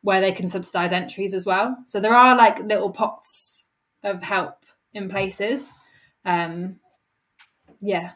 [0.03, 1.77] where they can subsidise entries as well.
[1.87, 3.71] So there are like little pots
[4.03, 5.73] of help in places.
[6.25, 6.77] Um,
[7.81, 8.13] yeah,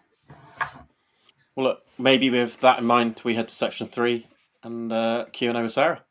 [1.55, 4.27] well, look, maybe with that in mind, we head to section three
[4.63, 6.03] and uh, Q and A with Sarah.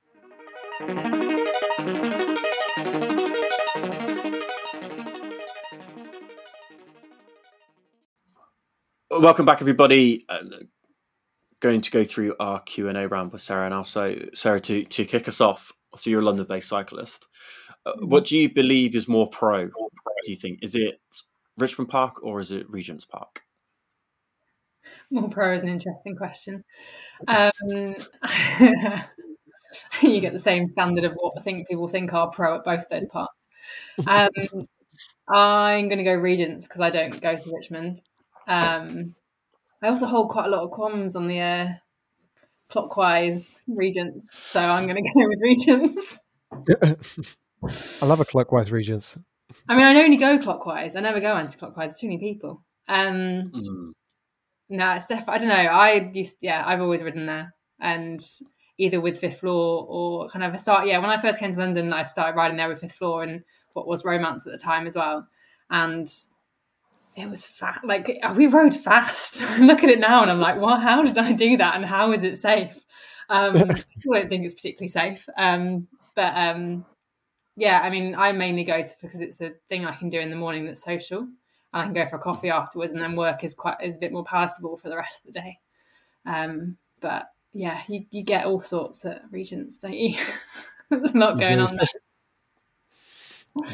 [9.10, 10.26] Welcome back, everybody.
[11.62, 13.84] Going to go through our Q and A round with Sarah now.
[13.84, 17.28] So, Sarah, to to kick us off, so you're a London-based cyclist.
[17.86, 19.68] Uh, what do you believe is more pro?
[19.68, 21.00] Do you think is it
[21.58, 23.44] Richmond Park or is it Regent's Park?
[25.10, 26.64] more pro is an interesting question.
[27.28, 27.52] Um,
[30.02, 32.86] you get the same standard of what I think people think are pro at both
[32.90, 33.48] those parts.
[34.08, 34.30] Um,
[35.30, 37.98] I'm going to go Regents because I don't go to Richmond.
[38.48, 39.16] Um,
[39.82, 41.68] I also hold quite a lot of qualms on the uh,
[42.70, 46.20] clockwise Regents, so I'm going to go with Regents.
[48.02, 49.18] I love a clockwise regents.
[49.70, 50.96] I mean, I only go clockwise.
[50.96, 51.92] I never go anti-clockwise.
[51.92, 52.64] It's too many people.
[52.88, 53.92] Um, Mm.
[54.70, 55.54] No, it's def- I don't know.
[55.56, 58.26] I used, yeah, I've always ridden there, and
[58.78, 60.88] either with Fifth Floor or kind of a start.
[60.88, 63.44] Yeah, when I first came to London, I started riding there with Fifth Floor and
[63.74, 65.28] what was Romance at the time as well,
[65.70, 66.08] and
[67.16, 67.84] it was fast.
[67.84, 69.44] Like we rode fast.
[69.50, 71.86] I look at it now and I'm like, well, how did I do that, and
[71.86, 72.80] how is it safe?
[73.30, 76.86] Um, I don't think it's particularly safe, um, but um,
[77.56, 80.30] yeah, I mean, I mainly go to because it's a thing I can do in
[80.30, 81.28] the morning that's social.
[81.74, 84.00] And I can go for a coffee afterwards, and then work is quite is a
[84.00, 85.60] bit more palatable for the rest of the day.
[86.26, 90.18] Um, but yeah, you, you get all sorts at Regents, don't you?
[90.90, 91.86] There's a lot going on there.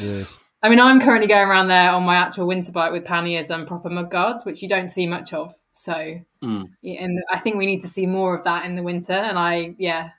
[0.01, 0.23] Yeah.
[0.63, 3.67] I mean, I'm currently going around there on my actual winter bike with panniers and
[3.67, 5.53] proper mud guards, which you don't see much of.
[5.73, 6.65] So, Mm.
[6.83, 9.13] and I think we need to see more of that in the winter.
[9.13, 10.09] And I, yeah,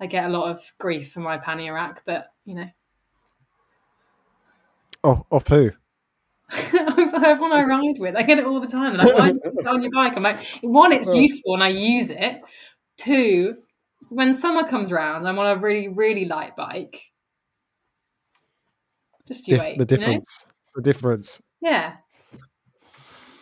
[0.00, 2.66] I get a lot of grief for my pannier rack, but you know,
[5.04, 5.70] Oh, off who?
[6.50, 8.96] everyone I ride with, I get it all the time.
[8.96, 10.16] Like, why do you on your bike?
[10.16, 11.14] I'm like, one, it's Oh.
[11.14, 12.40] useful and I use it.
[12.96, 13.58] Two,
[14.10, 17.02] when summer comes around, I'm on a really, really light bike.
[19.26, 19.78] Just you Dif- wait.
[19.78, 20.06] the you know?
[20.06, 20.46] difference.
[20.74, 21.42] The difference.
[21.60, 21.94] Yeah.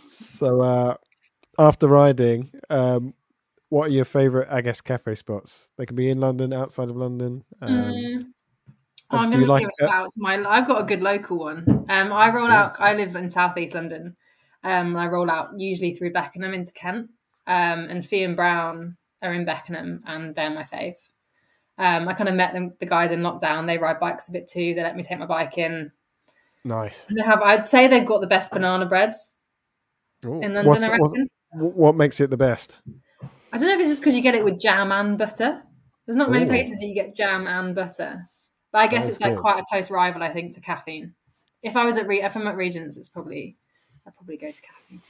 [0.09, 0.95] So uh,
[1.59, 3.15] after riding, um,
[3.69, 5.69] what are your favourite, I guess, cafe spots?
[5.77, 7.45] They can be in London, outside of London.
[7.61, 8.25] Um, Mm.
[9.11, 10.43] Oh, I'm going you to like give a shout out to my.
[10.45, 11.87] I've got a good local one.
[11.89, 12.81] Um, I roll out.
[12.81, 14.17] I live in southeast London.
[14.65, 17.11] Um, I roll out usually through Beckenham into Kent.
[17.47, 20.97] Um, and Fee and Brown are in Beckenham, and they're my fave.
[21.79, 23.67] Um, I kind of met them, the guys in lockdown.
[23.67, 24.75] They ride bikes a bit too.
[24.75, 25.91] They let me take my bike in.
[26.65, 27.05] nice.
[27.09, 27.41] And they have.
[27.43, 29.35] I'd say they've got the best banana breads
[30.25, 30.35] Ooh.
[30.41, 30.67] in London.
[30.67, 31.31] What's, I what, reckon.
[31.53, 32.77] wh- what makes it the best?
[33.53, 35.63] I don't know if it's just because you get it with jam and butter.
[36.07, 36.49] There's not many Ooh.
[36.49, 38.29] places that you get jam and butter,
[38.73, 39.41] but I guess That's it's like good.
[39.41, 41.15] quite a close rival, I think, to caffeine.
[41.63, 43.57] If I was at Re- if I'm at Regents, it's probably
[44.07, 45.01] I'd probably go to caffeine.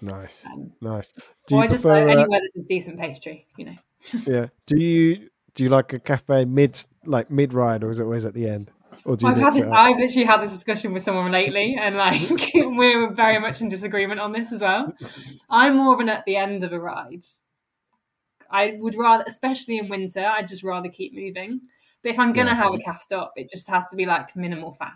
[0.00, 1.12] Nice, Um, nice.
[1.46, 3.76] Do or you I just like uh, anywhere that's a decent pastry, you know.
[4.26, 4.46] yeah.
[4.66, 5.28] Do you
[5.58, 8.48] do you like a cafe mid like mid ride, or is it always at the
[8.48, 8.70] end?
[9.04, 9.66] Or do you I've had this.
[9.66, 14.20] I've literally had this discussion with someone lately, and like we're very much in disagreement
[14.20, 14.94] on this as well.
[15.50, 17.24] I'm more of an at the end of a ride.
[18.48, 21.62] I would rather, especially in winter, I'd just rather keep moving.
[22.04, 22.62] But if I'm gonna Yeah.
[22.62, 24.92] have a calf stop, it just has to be like minimal faff.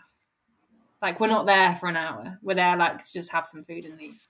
[1.03, 2.39] Like we're not there for an hour.
[2.41, 4.21] We're there like to just have some food and leave.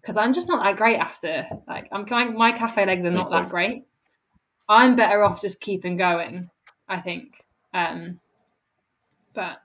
[0.00, 1.46] Because I'm just not that great after.
[1.68, 2.34] Like I'm kind.
[2.34, 3.82] My cafe legs are not that great.
[4.68, 6.50] I'm better off just keeping going.
[6.88, 7.44] I think.
[7.74, 8.20] Um,
[9.34, 9.60] but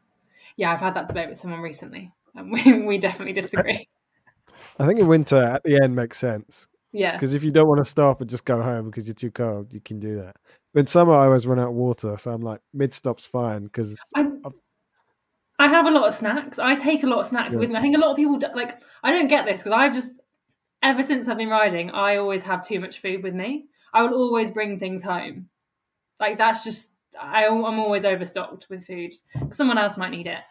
[0.58, 3.88] yeah, I've had that debate with someone recently, and we, we definitely disagree.
[4.80, 7.80] I think in winter at the end makes sense Yeah, because if you don't want
[7.80, 10.36] to stop and just go home because you're too cold, you can do that.
[10.74, 13.66] But in summer, I always run out of water, so I'm like mid stop's fine
[13.66, 14.26] because I,
[15.60, 16.58] I have a lot of snacks.
[16.58, 17.60] I take a lot of snacks Yeah.
[17.60, 17.76] with me.
[17.76, 18.82] I think a lot of people do, like.
[19.04, 20.20] I don't get this because I've just
[20.84, 23.66] ever since I've been riding, I always have too much food with me.
[23.94, 25.50] I will always bring things home.
[26.20, 29.14] Like that's just I, I'm always overstocked with food.
[29.52, 30.42] Someone else might need it.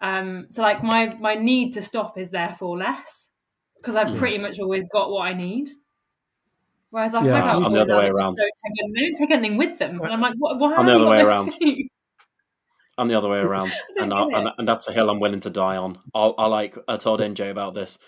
[0.00, 3.30] Um, so like my my need to stop is therefore less
[3.76, 4.18] because I've Mm.
[4.18, 5.68] pretty much always got what I need.
[6.90, 8.36] Whereas I Yeah, like I'm I'm the other way around.
[8.36, 10.58] Don't take, don't take anything with them, and I'm like, what?
[10.74, 11.50] how I'm the other way around.
[11.52, 11.78] food?
[12.98, 15.50] I'm the other way around, and, I, and and that's a hill I'm willing to
[15.50, 15.98] die on.
[16.14, 17.98] I'll, I like I told NJ about this.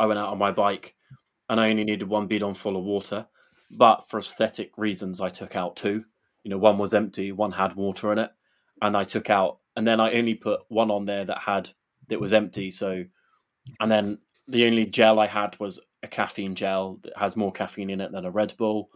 [0.00, 0.94] I went out on my bike,
[1.50, 3.28] and I only needed one bidon full of water,
[3.72, 6.04] but for aesthetic reasons, I took out two.
[6.44, 8.30] You know, one was empty, one had water in it,
[8.80, 11.70] and I took out, and then I only put one on there that had
[12.08, 12.70] that was empty.
[12.70, 13.04] So,
[13.80, 14.18] and then
[14.48, 18.12] the only gel I had was a caffeine gel that has more caffeine in it
[18.12, 18.90] than a Red Bull.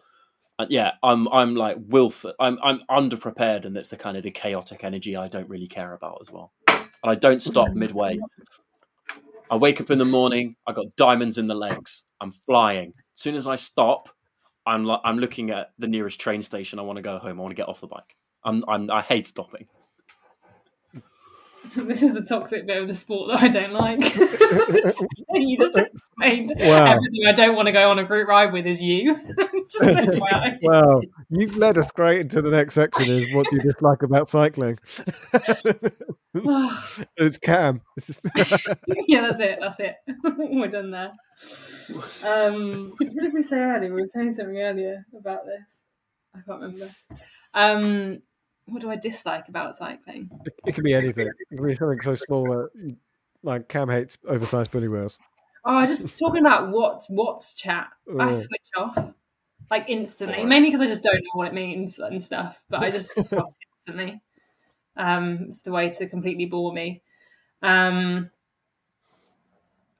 [0.58, 2.34] And yeah, I'm I'm like Wilford.
[2.40, 5.92] I'm I'm underprepared, and that's the kind of the chaotic energy I don't really care
[5.94, 6.52] about as well.
[6.68, 7.78] And I don't stop mm-hmm.
[7.78, 8.18] midway.
[9.50, 10.56] I wake up in the morning.
[10.66, 12.04] I got diamonds in the legs.
[12.20, 12.92] I'm flying.
[13.14, 14.08] As soon as I stop,
[14.66, 16.78] I'm I'm looking at the nearest train station.
[16.78, 17.38] I want to go home.
[17.38, 18.16] I want to get off the bike.
[18.44, 19.66] I'm, I'm I hate stopping.
[21.76, 23.98] this is the toxic bit of the sport that I don't like.
[25.34, 26.92] you just explained Wow.
[26.92, 29.16] everything I don't want to go on a group ride with is you.
[30.62, 33.06] Well, you've led us great into the next section.
[33.06, 34.78] Is what do you dislike about cycling?
[37.16, 37.80] it's Cam.
[37.96, 38.20] It's just
[39.08, 39.58] yeah, that's it.
[39.60, 39.96] That's it.
[40.24, 41.12] We're done there.
[42.24, 43.92] Um, what did we say earlier?
[43.92, 45.82] We were saying something earlier about this.
[46.34, 46.90] I can't remember.
[47.54, 48.22] Um,
[48.66, 50.30] what do I dislike about cycling?
[50.66, 51.28] it can be anything.
[51.28, 52.96] It can be something so small that you-
[53.42, 55.18] like Cam hates oversized bully wheels.
[55.64, 57.88] Oh, just talking about what's what's chat.
[58.18, 58.32] I Oh.
[58.32, 59.12] switch off
[59.70, 62.60] like instantly, mainly because I just don't know what it means and stuff.
[62.68, 64.20] But I just switch off instantly.
[64.96, 67.02] Um, it's the way to completely bore me.
[67.62, 68.30] Um,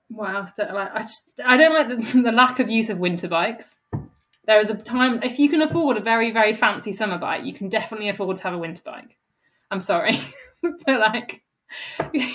[0.09, 0.91] what else don't I like?
[0.95, 3.79] I just I don't like the, the lack of use of winter bikes.
[4.47, 7.53] There is a time if you can afford a very very fancy summer bike, you
[7.53, 9.17] can definitely afford to have a winter bike.
[9.71, 10.19] I'm sorry,
[10.63, 11.43] but like.
[12.13, 12.31] you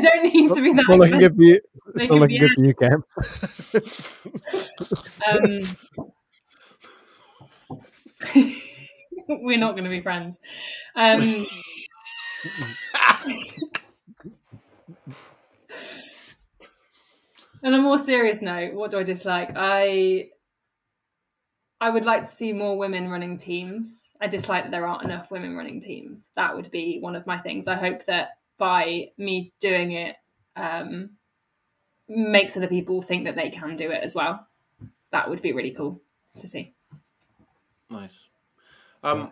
[0.00, 1.60] don't need to be that Not looking good for you.
[1.94, 3.04] It's not can looking good for you, Cam.
[5.26, 5.60] Um,
[9.42, 10.38] we're not going to be friends.
[10.94, 11.46] Um,
[17.64, 19.52] on a more serious note, what do I dislike?
[19.56, 20.30] I
[21.80, 24.10] I would like to see more women running teams.
[24.20, 26.28] I dislike that there aren't enough women running teams.
[26.34, 27.68] That would be one of my things.
[27.68, 30.16] I hope that by me doing it,
[30.56, 31.10] um,
[32.08, 34.46] makes other people think that they can do it as well.
[35.12, 36.00] That would be really cool
[36.38, 36.74] to see.
[37.90, 38.28] Nice.
[39.02, 39.30] Um,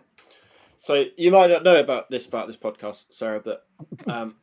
[0.77, 3.67] so you might not know about this about this podcast, Sarah, but
[4.07, 4.35] um,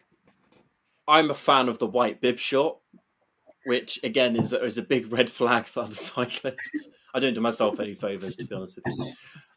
[1.09, 2.79] I'm a fan of the white bib short,
[3.67, 6.89] which again is a, is a big red flag for other cyclists.
[7.15, 9.13] I don't do myself any favors, to be honest with you.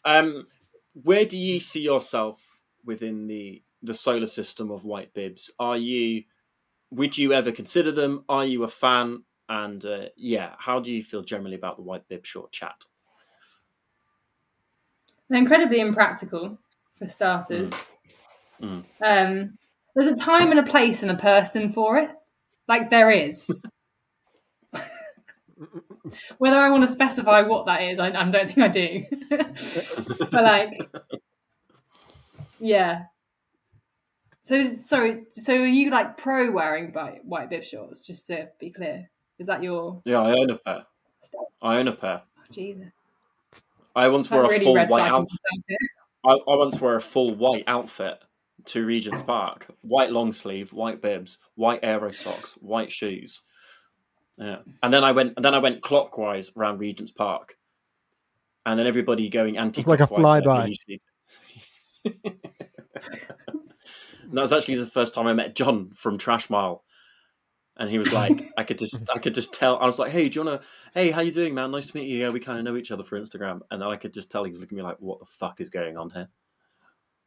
[0.06, 0.48] Um,
[0.94, 5.52] where do you see yourself within the the solar system of white bibs?
[5.60, 6.24] Are you
[6.92, 8.24] would you ever consider them?
[8.30, 9.24] Are you a fan?
[9.50, 12.76] And uh, yeah, how do you feel generally about the white bib short chat?
[15.30, 16.58] They're incredibly impractical
[16.98, 17.72] for starters.
[18.62, 18.84] Mm.
[19.04, 19.58] Um,
[19.96, 22.10] there's a time and a place and a person for it.
[22.68, 23.50] Like there is.
[26.38, 29.06] Whether I want to specify what that is, I, I don't think I do.
[30.32, 30.90] but like,
[32.60, 33.04] yeah.
[34.42, 35.24] So sorry.
[35.32, 38.02] So are you like pro wearing white white bib shorts?
[38.02, 39.10] Just to be clear.
[39.40, 40.02] Is that your?
[40.06, 40.86] Yeah, I own a pair.
[41.62, 42.22] I own a pair.
[42.38, 42.88] Oh, Jesus.
[43.96, 45.40] I once wore a really full white outfit.
[46.24, 48.20] I, I once wore a full white outfit
[48.66, 49.68] to Regent's Park.
[49.82, 53.44] White long sleeve, white bibs, white aero socks, white shoes.
[54.38, 55.34] Yeah, and then I went.
[55.36, 57.58] And then I went clockwise around Regent's Park,
[58.66, 59.82] and then everybody going anti.
[59.84, 60.78] like a flyby.
[62.04, 62.36] that
[64.32, 66.84] was actually the first time I met John from Trash Mile,
[67.78, 69.80] and he was like, I could just, I could just tell.
[69.80, 70.62] I was like, Hey, do you wanna?
[70.94, 71.72] Hey, how you doing, man?
[71.72, 72.20] Nice to meet you.
[72.20, 74.44] Yeah, we kind of know each other for Instagram, and then I could just tell
[74.44, 76.30] he was looking at me like, What the fuck is going on here?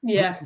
[0.02, 0.40] Yeah.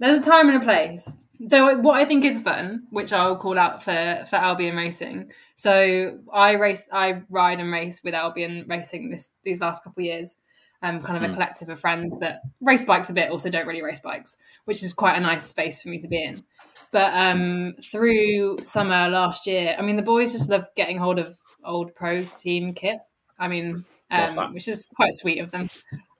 [0.00, 1.12] There's a time and a place.
[1.40, 5.30] Though what I think is fun, which I'll call out for for Albion Racing.
[5.54, 10.06] So I race, I ride and race with Albion Racing this these last couple of
[10.06, 10.36] years.
[10.80, 11.34] Um, kind of a Mm.
[11.34, 14.92] collective of friends that race bikes a bit, also don't really race bikes, which is
[14.92, 16.44] quite a nice space for me to be in.
[16.92, 21.36] But um, through summer last year, I mean, the boys just love getting hold of
[21.64, 22.98] old pro team kit.
[23.40, 25.68] I mean, um, which is quite sweet of them.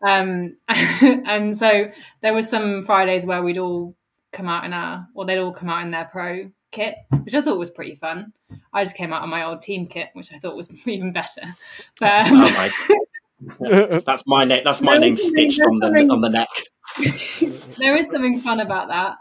[0.05, 3.95] Um, and so there were some Fridays where we'd all
[4.33, 7.41] come out in our, or they'd all come out in their pro kit, which I
[7.41, 8.33] thought was pretty fun.
[8.73, 11.55] I just came out in my old team kit, which I thought was even better.
[11.99, 12.91] But Oh, um, nice.
[14.05, 14.63] That's my name.
[14.65, 16.49] That's my name stitched on the on the neck.
[17.79, 19.17] there is something fun about that.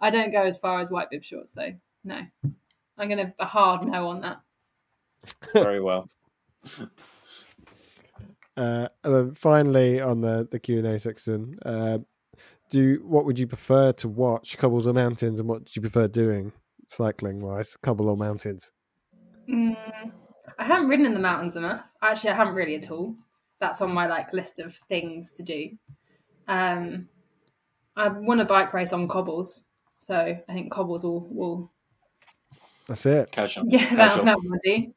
[0.00, 1.72] I don't go as far as white bib shorts though.
[2.02, 2.20] No,
[2.98, 4.40] I'm going to a hard no on that.
[5.52, 6.10] Very well.
[8.56, 11.98] Uh, and then finally, on the the Q and A section, uh,
[12.72, 16.08] do what would you prefer to watch, cobbles or mountains, and what do you prefer
[16.08, 16.52] doing
[16.88, 18.72] cycling wise, cobble or mountains?
[19.48, 19.76] Mm,
[20.58, 21.84] I haven't ridden in the mountains enough.
[22.02, 23.14] Actually, I haven't really at all.
[23.60, 25.70] That's on my like list of things to do.
[26.48, 27.08] Um,
[27.96, 29.64] I won a bike race on cobbles,
[29.98, 31.70] so I think cobbles will will
[32.88, 33.30] That's it.
[33.30, 33.64] Casual.
[33.68, 34.24] yeah that Casual.
[34.24, 34.92] that will do.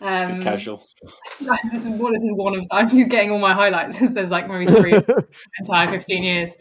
[0.00, 0.82] Um, casual.
[1.40, 3.98] this is one, this is one of I'm getting all my highlights.
[3.98, 4.94] Since there's like maybe three
[5.60, 6.52] entire 15 years.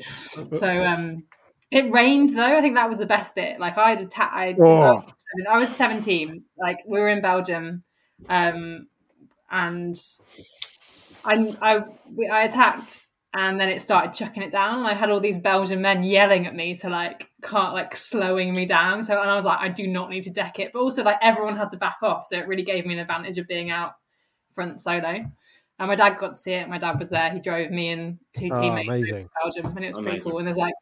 [0.51, 1.23] So um,
[1.71, 2.57] it rained though.
[2.57, 3.59] I think that was the best bit.
[3.59, 5.03] Like I had atta- I, Oh.
[5.49, 6.43] I was 17.
[6.57, 7.83] Like we were in Belgium,
[8.27, 8.87] um,
[9.51, 9.95] and
[11.23, 11.83] I I
[12.13, 13.08] we, I attacked.
[13.35, 16.47] And then it started chucking it down, and I had all these Belgian men yelling
[16.47, 19.03] at me to like can't like slowing me down.
[19.03, 21.17] So and I was like, I do not need to deck it, but also like
[21.21, 23.93] everyone had to back off, so it really gave me an advantage of being out
[24.55, 25.25] front solo.
[25.79, 26.67] And my dad got to see it.
[26.67, 27.31] My dad was there.
[27.31, 29.25] He drove me and two teammates amazing.
[29.25, 30.39] to Belgium, and it was pretty cool.
[30.39, 30.73] And there's like,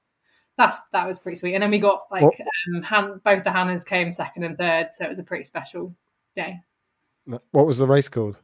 [0.58, 1.54] that's that was pretty sweet.
[1.54, 5.04] And then we got like um, Han, both the Hannahs came second and third, so
[5.04, 5.94] it was a pretty special
[6.34, 6.62] day.
[7.52, 8.40] What was the race called?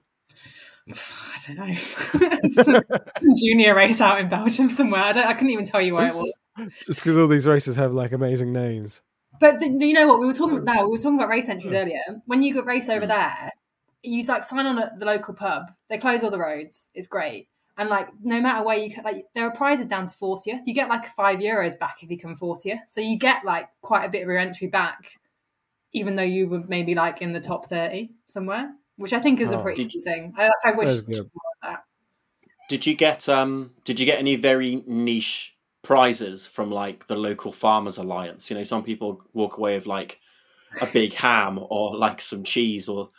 [0.90, 1.76] I don't know,
[2.50, 2.84] some,
[3.18, 5.04] some junior race out in Belgium somewhere.
[5.04, 5.26] I don't.
[5.26, 6.34] I couldn't even tell you where it was.
[6.86, 9.02] Just because all these races have like amazing names.
[9.40, 10.76] But the, you know what we were talking about?
[10.76, 12.02] Now we were talking about race entries earlier.
[12.26, 13.52] When you go race over there,
[14.04, 15.72] you like sign on at the local pub.
[15.90, 16.92] They close all the roads.
[16.94, 20.14] It's great, and like no matter where you ca- like, there are prizes down to
[20.14, 20.62] fortieth.
[20.66, 22.80] You get like five euros back if you come fortieth.
[22.88, 25.20] So you get like quite a bit of your entry back,
[25.94, 29.52] even though you were maybe like in the top thirty somewhere, which I think is
[29.52, 29.62] a Oh.
[29.64, 30.34] pretty good thing.
[30.38, 31.30] I, I wish more of
[31.62, 31.84] that.
[32.70, 33.72] Did you get um?
[33.84, 38.50] Did you get any very niche prizes from like the local farmers alliance?
[38.50, 40.20] You know, some people walk away with like
[40.82, 43.10] a big ham or like some cheese or.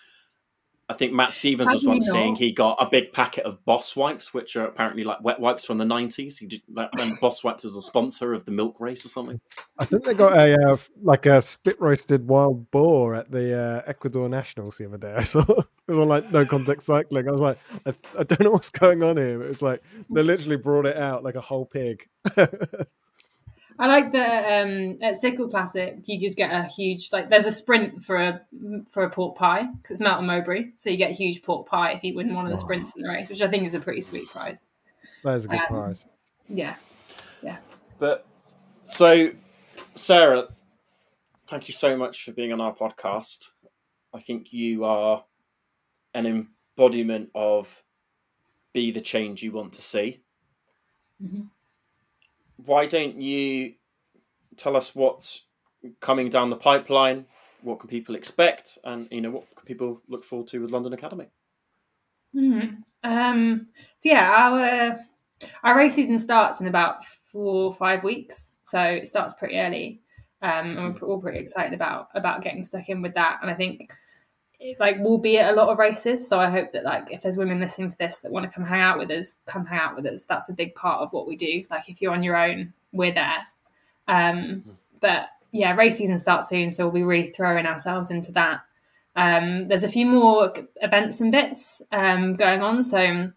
[0.88, 3.96] I think Matt Stevens was Actually once saying he got a big packet of Boss
[3.96, 6.36] wipes, which are apparently like wet wipes from the nineties.
[6.36, 9.40] He did like when Boss wipes was a sponsor of the milk race or something.
[9.78, 13.82] I think they got a uh, like a spit roasted wild boar at the uh,
[13.86, 15.14] Ecuador Nationals the other day.
[15.16, 17.28] I saw it was on like no context cycling.
[17.28, 19.38] I was like, I, I don't know what's going on here.
[19.38, 22.06] But it's like they literally brought it out like a whole pig.
[23.78, 27.52] I like that um, at Cicle Classic you just get a huge like there's a
[27.52, 28.40] sprint for a
[28.90, 31.92] for a pork pie because it's Melton Mowbray, so you get a huge pork pie
[31.92, 32.62] if you win one of the Wow.
[32.62, 34.62] sprints in the race, which I think is a pretty sweet prize.
[35.24, 36.04] that is a good Um, prize.
[36.48, 36.76] Yeah,
[37.42, 37.56] yeah.
[37.98, 38.26] But
[38.82, 39.30] so,
[39.94, 40.48] Sarah,
[41.48, 43.48] thank you so much for being on our podcast.
[44.12, 45.24] I think you are
[46.14, 46.26] an
[46.76, 47.82] embodiment of
[48.72, 50.20] be the change you want to see.
[51.22, 51.48] Mhm.
[52.64, 53.74] Why don't you
[54.56, 55.42] tell us what's
[56.00, 57.26] coming down the pipeline?
[57.62, 60.92] What can people expect, and you know what can people look forward to with London
[60.92, 61.26] Academy?
[62.34, 62.82] Mhm.
[63.02, 64.98] Um, so yeah, our
[65.62, 70.02] our race season starts in about four or five weeks, so it starts pretty early,
[70.42, 73.38] um, and we're all pretty excited about about getting stuck in with that.
[73.42, 73.90] And I think
[74.78, 77.36] like we'll be at a lot of races, so I hope that like if there's
[77.36, 79.96] women listening to this that want to come hang out with us, come hang out
[79.96, 80.24] with us.
[80.24, 81.64] That's a big part of what we do.
[81.70, 83.46] Like if you're on your own, we're there.
[84.08, 84.64] Um,
[85.00, 88.60] but yeah, race season starts soon, so we'll be really throwing ourselves into that.
[89.16, 90.52] Um, there's a few more
[90.82, 92.82] events and bits um, going on.
[92.82, 93.30] So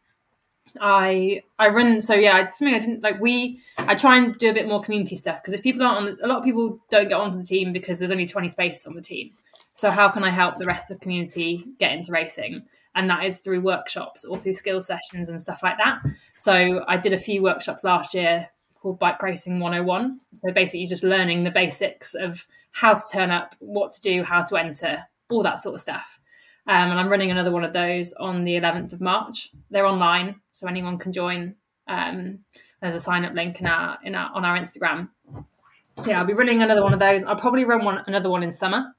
[0.80, 4.50] I I run so yeah it's something I didn't like we I try and do
[4.50, 7.10] a bit more community stuff because if people aren't on a lot of people don't
[7.10, 9.32] get onto the team because there's only 20 spaces on the team
[9.78, 12.64] so how can I help the rest of the community get into racing
[12.96, 16.02] and that is through workshops or through skill sessions and stuff like that
[16.38, 18.50] so I did a few workshops last year
[18.82, 23.56] called bike racing 101 so basically just learning the basics of how to turn up
[23.60, 26.20] what to do how to enter all that sort of stuff
[26.68, 29.52] um, and I'm running another one of those on the 11th of March.
[29.72, 31.56] They're online, so anyone can join.
[31.88, 32.40] Um,
[32.82, 35.08] there's a sign up link in our, in our on our Instagram.
[36.00, 37.24] So yeah, I'll be running another one of those.
[37.24, 38.94] I'll probably run one another one in summer.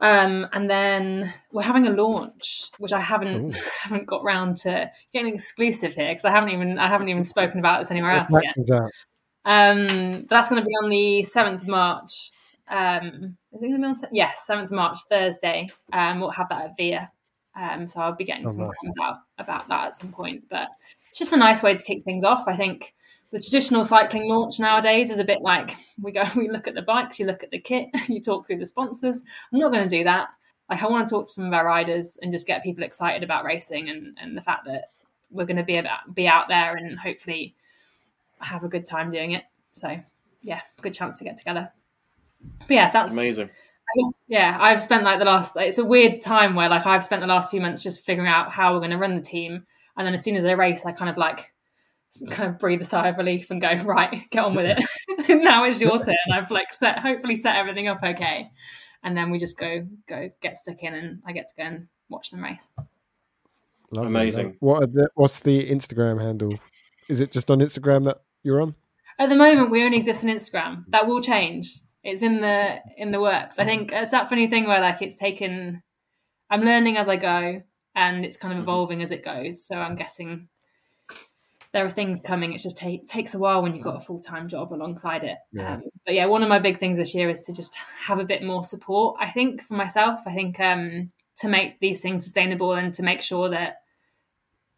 [0.00, 3.58] Um, and then we're having a launch, which I haven't Ooh.
[3.82, 7.58] haven't got round to getting exclusive here because I haven't even I haven't even spoken
[7.58, 8.56] about this anywhere else yet.
[9.44, 12.30] Um, that's going to be on the seventh of March
[12.70, 13.96] um, is it going to be on?
[14.12, 15.68] Yes, seventh March, Thursday.
[15.92, 17.10] Um, we'll have that at VIA.
[17.60, 18.70] Um, so I'll be getting oh, some nice.
[18.80, 20.44] comments out about that at some point.
[20.48, 20.68] But
[21.10, 22.44] it's just a nice way to kick things off.
[22.46, 22.94] I think
[23.30, 26.82] the traditional cycling launch nowadays is a bit like we go, we look at the
[26.82, 29.22] bikes, you look at the kit, you talk through the sponsors.
[29.52, 30.28] I'm not going to do that.
[30.68, 33.22] Like I want to talk to some of our riders and just get people excited
[33.22, 34.90] about racing and, and the fact that
[35.30, 37.54] we're going to be about be out there and hopefully
[38.38, 39.44] have a good time doing it.
[39.74, 40.00] So
[40.42, 41.70] yeah, good chance to get together.
[42.60, 43.48] But yeah, that's amazing.
[43.96, 45.56] Guess, yeah, I've spent like the last.
[45.56, 48.52] It's a weird time where like I've spent the last few months just figuring out
[48.52, 49.66] how we're going to run the team,
[49.96, 51.52] and then as soon as I race, I kind of like
[52.30, 54.82] kind of breathe a sigh of relief and go right, get on with it.
[55.42, 56.16] now it's your turn.
[56.32, 58.50] I've like set, hopefully set everything up okay,
[59.02, 61.88] and then we just go go get stuck in, and I get to go and
[62.08, 62.68] watch them race.
[63.92, 64.08] Lovely.
[64.08, 64.56] Amazing.
[64.60, 66.54] What the, what's the Instagram handle?
[67.08, 68.76] Is it just on Instagram that you're on?
[69.18, 70.84] At the moment, we only exist on Instagram.
[70.88, 73.58] That will change it's in the in the works.
[73.58, 75.82] I think it's that funny thing where like it's taken.
[76.48, 77.62] I'm learning as I go,
[77.94, 78.68] and it's kind of mm-hmm.
[78.68, 79.64] evolving as it goes.
[79.64, 80.48] So I'm guessing
[81.72, 82.52] there are things coming.
[82.52, 85.38] It just take, takes a while when you've got a full time job alongside it.
[85.52, 85.74] Yeah.
[85.74, 87.74] Um, but yeah, one of my big things this year is to just
[88.06, 89.16] have a bit more support.
[89.20, 93.22] I think for myself, I think um, to make these things sustainable and to make
[93.22, 93.82] sure that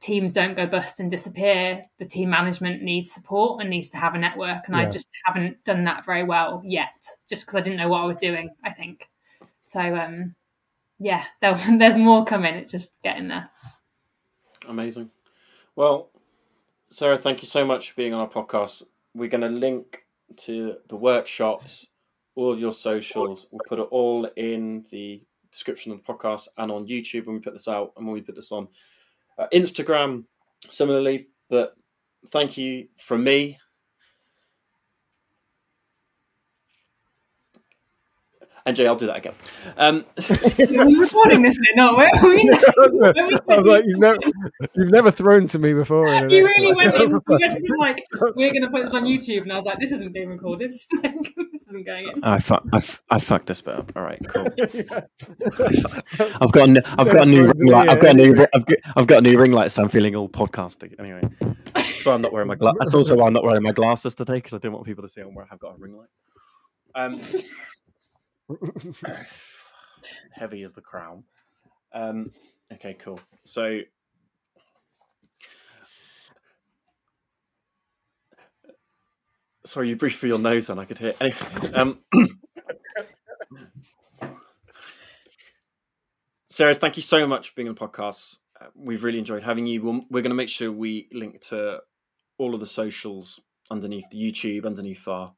[0.00, 4.14] teams don't go bust and disappear, the team management needs support and needs to have
[4.14, 4.66] a network.
[4.66, 4.82] And yeah.
[4.82, 8.06] I just haven't done that very well yet, just because I didn't know what I
[8.06, 9.08] was doing, I think.
[9.64, 10.34] So, um,
[10.98, 12.54] yeah, there's more coming.
[12.56, 13.48] It's just getting there.
[14.68, 15.10] Amazing.
[15.74, 16.10] Well,
[16.92, 18.82] Sarah, thank you so much for being on our podcast.
[19.14, 20.04] We're going to link
[20.36, 21.88] to the workshops,
[22.34, 23.46] all of your socials.
[23.50, 27.40] We'll put it all in the description of the podcast and on YouTube when we
[27.40, 28.68] put this out and when we put this on
[29.38, 30.24] uh, Instagram,
[30.68, 31.74] similarly, but
[32.28, 33.58] thank you from me.
[38.64, 39.34] And Jay, I'll do that again.
[39.76, 42.48] Um, We're recording this, not where are we?
[43.48, 44.18] I was like, you've never,
[44.74, 46.08] you've never thrown to me before.
[46.28, 48.04] you really went in, you like,
[48.36, 50.70] we're going to put this on YouTube, and I was like, this isn't being recorded.
[50.70, 50.88] this
[51.68, 52.22] isn't going in.
[52.22, 53.90] I, fu- I, f- I fucked this bit up.
[53.96, 54.46] All right, cool.
[56.40, 57.88] I've got a, I've got a new ring light.
[57.88, 60.14] I've got a new, I've got, I've got a new ring light, so I'm feeling
[60.14, 60.94] all podcasting.
[61.00, 61.22] Anyway,
[62.00, 62.78] so I'm not wearing my glasses.
[62.78, 65.08] That's also why I'm not wearing my glasses today because I didn't want people to
[65.08, 66.08] see I'm where I've got a ring light.
[66.94, 67.20] Um,
[70.32, 71.24] Heavy as the crown.
[71.92, 72.30] Um,
[72.72, 73.20] okay, cool.
[73.44, 73.80] So
[79.64, 81.14] Sorry, you breathed through your nose, and I could hear.
[81.72, 82.00] Um,
[86.46, 88.38] Sarah, thank you so much for being on the podcast.
[88.60, 89.82] Uh, we've really enjoyed having you.
[89.82, 91.80] we we're going to make sure we link to
[92.38, 93.38] all of the socials
[93.70, 95.32] underneath the YouTube, underneath our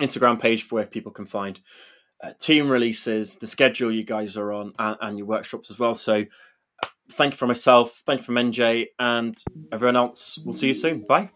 [0.00, 1.60] Instagram page for where people can find
[2.22, 5.94] uh, team releases, the schedule you guys are on, and, and your workshops as well.
[5.94, 6.24] So,
[6.82, 9.36] uh, thank you for myself, thank you from NJ, and
[9.72, 10.38] everyone else.
[10.44, 11.04] We'll see you soon.
[11.06, 11.30] Bye.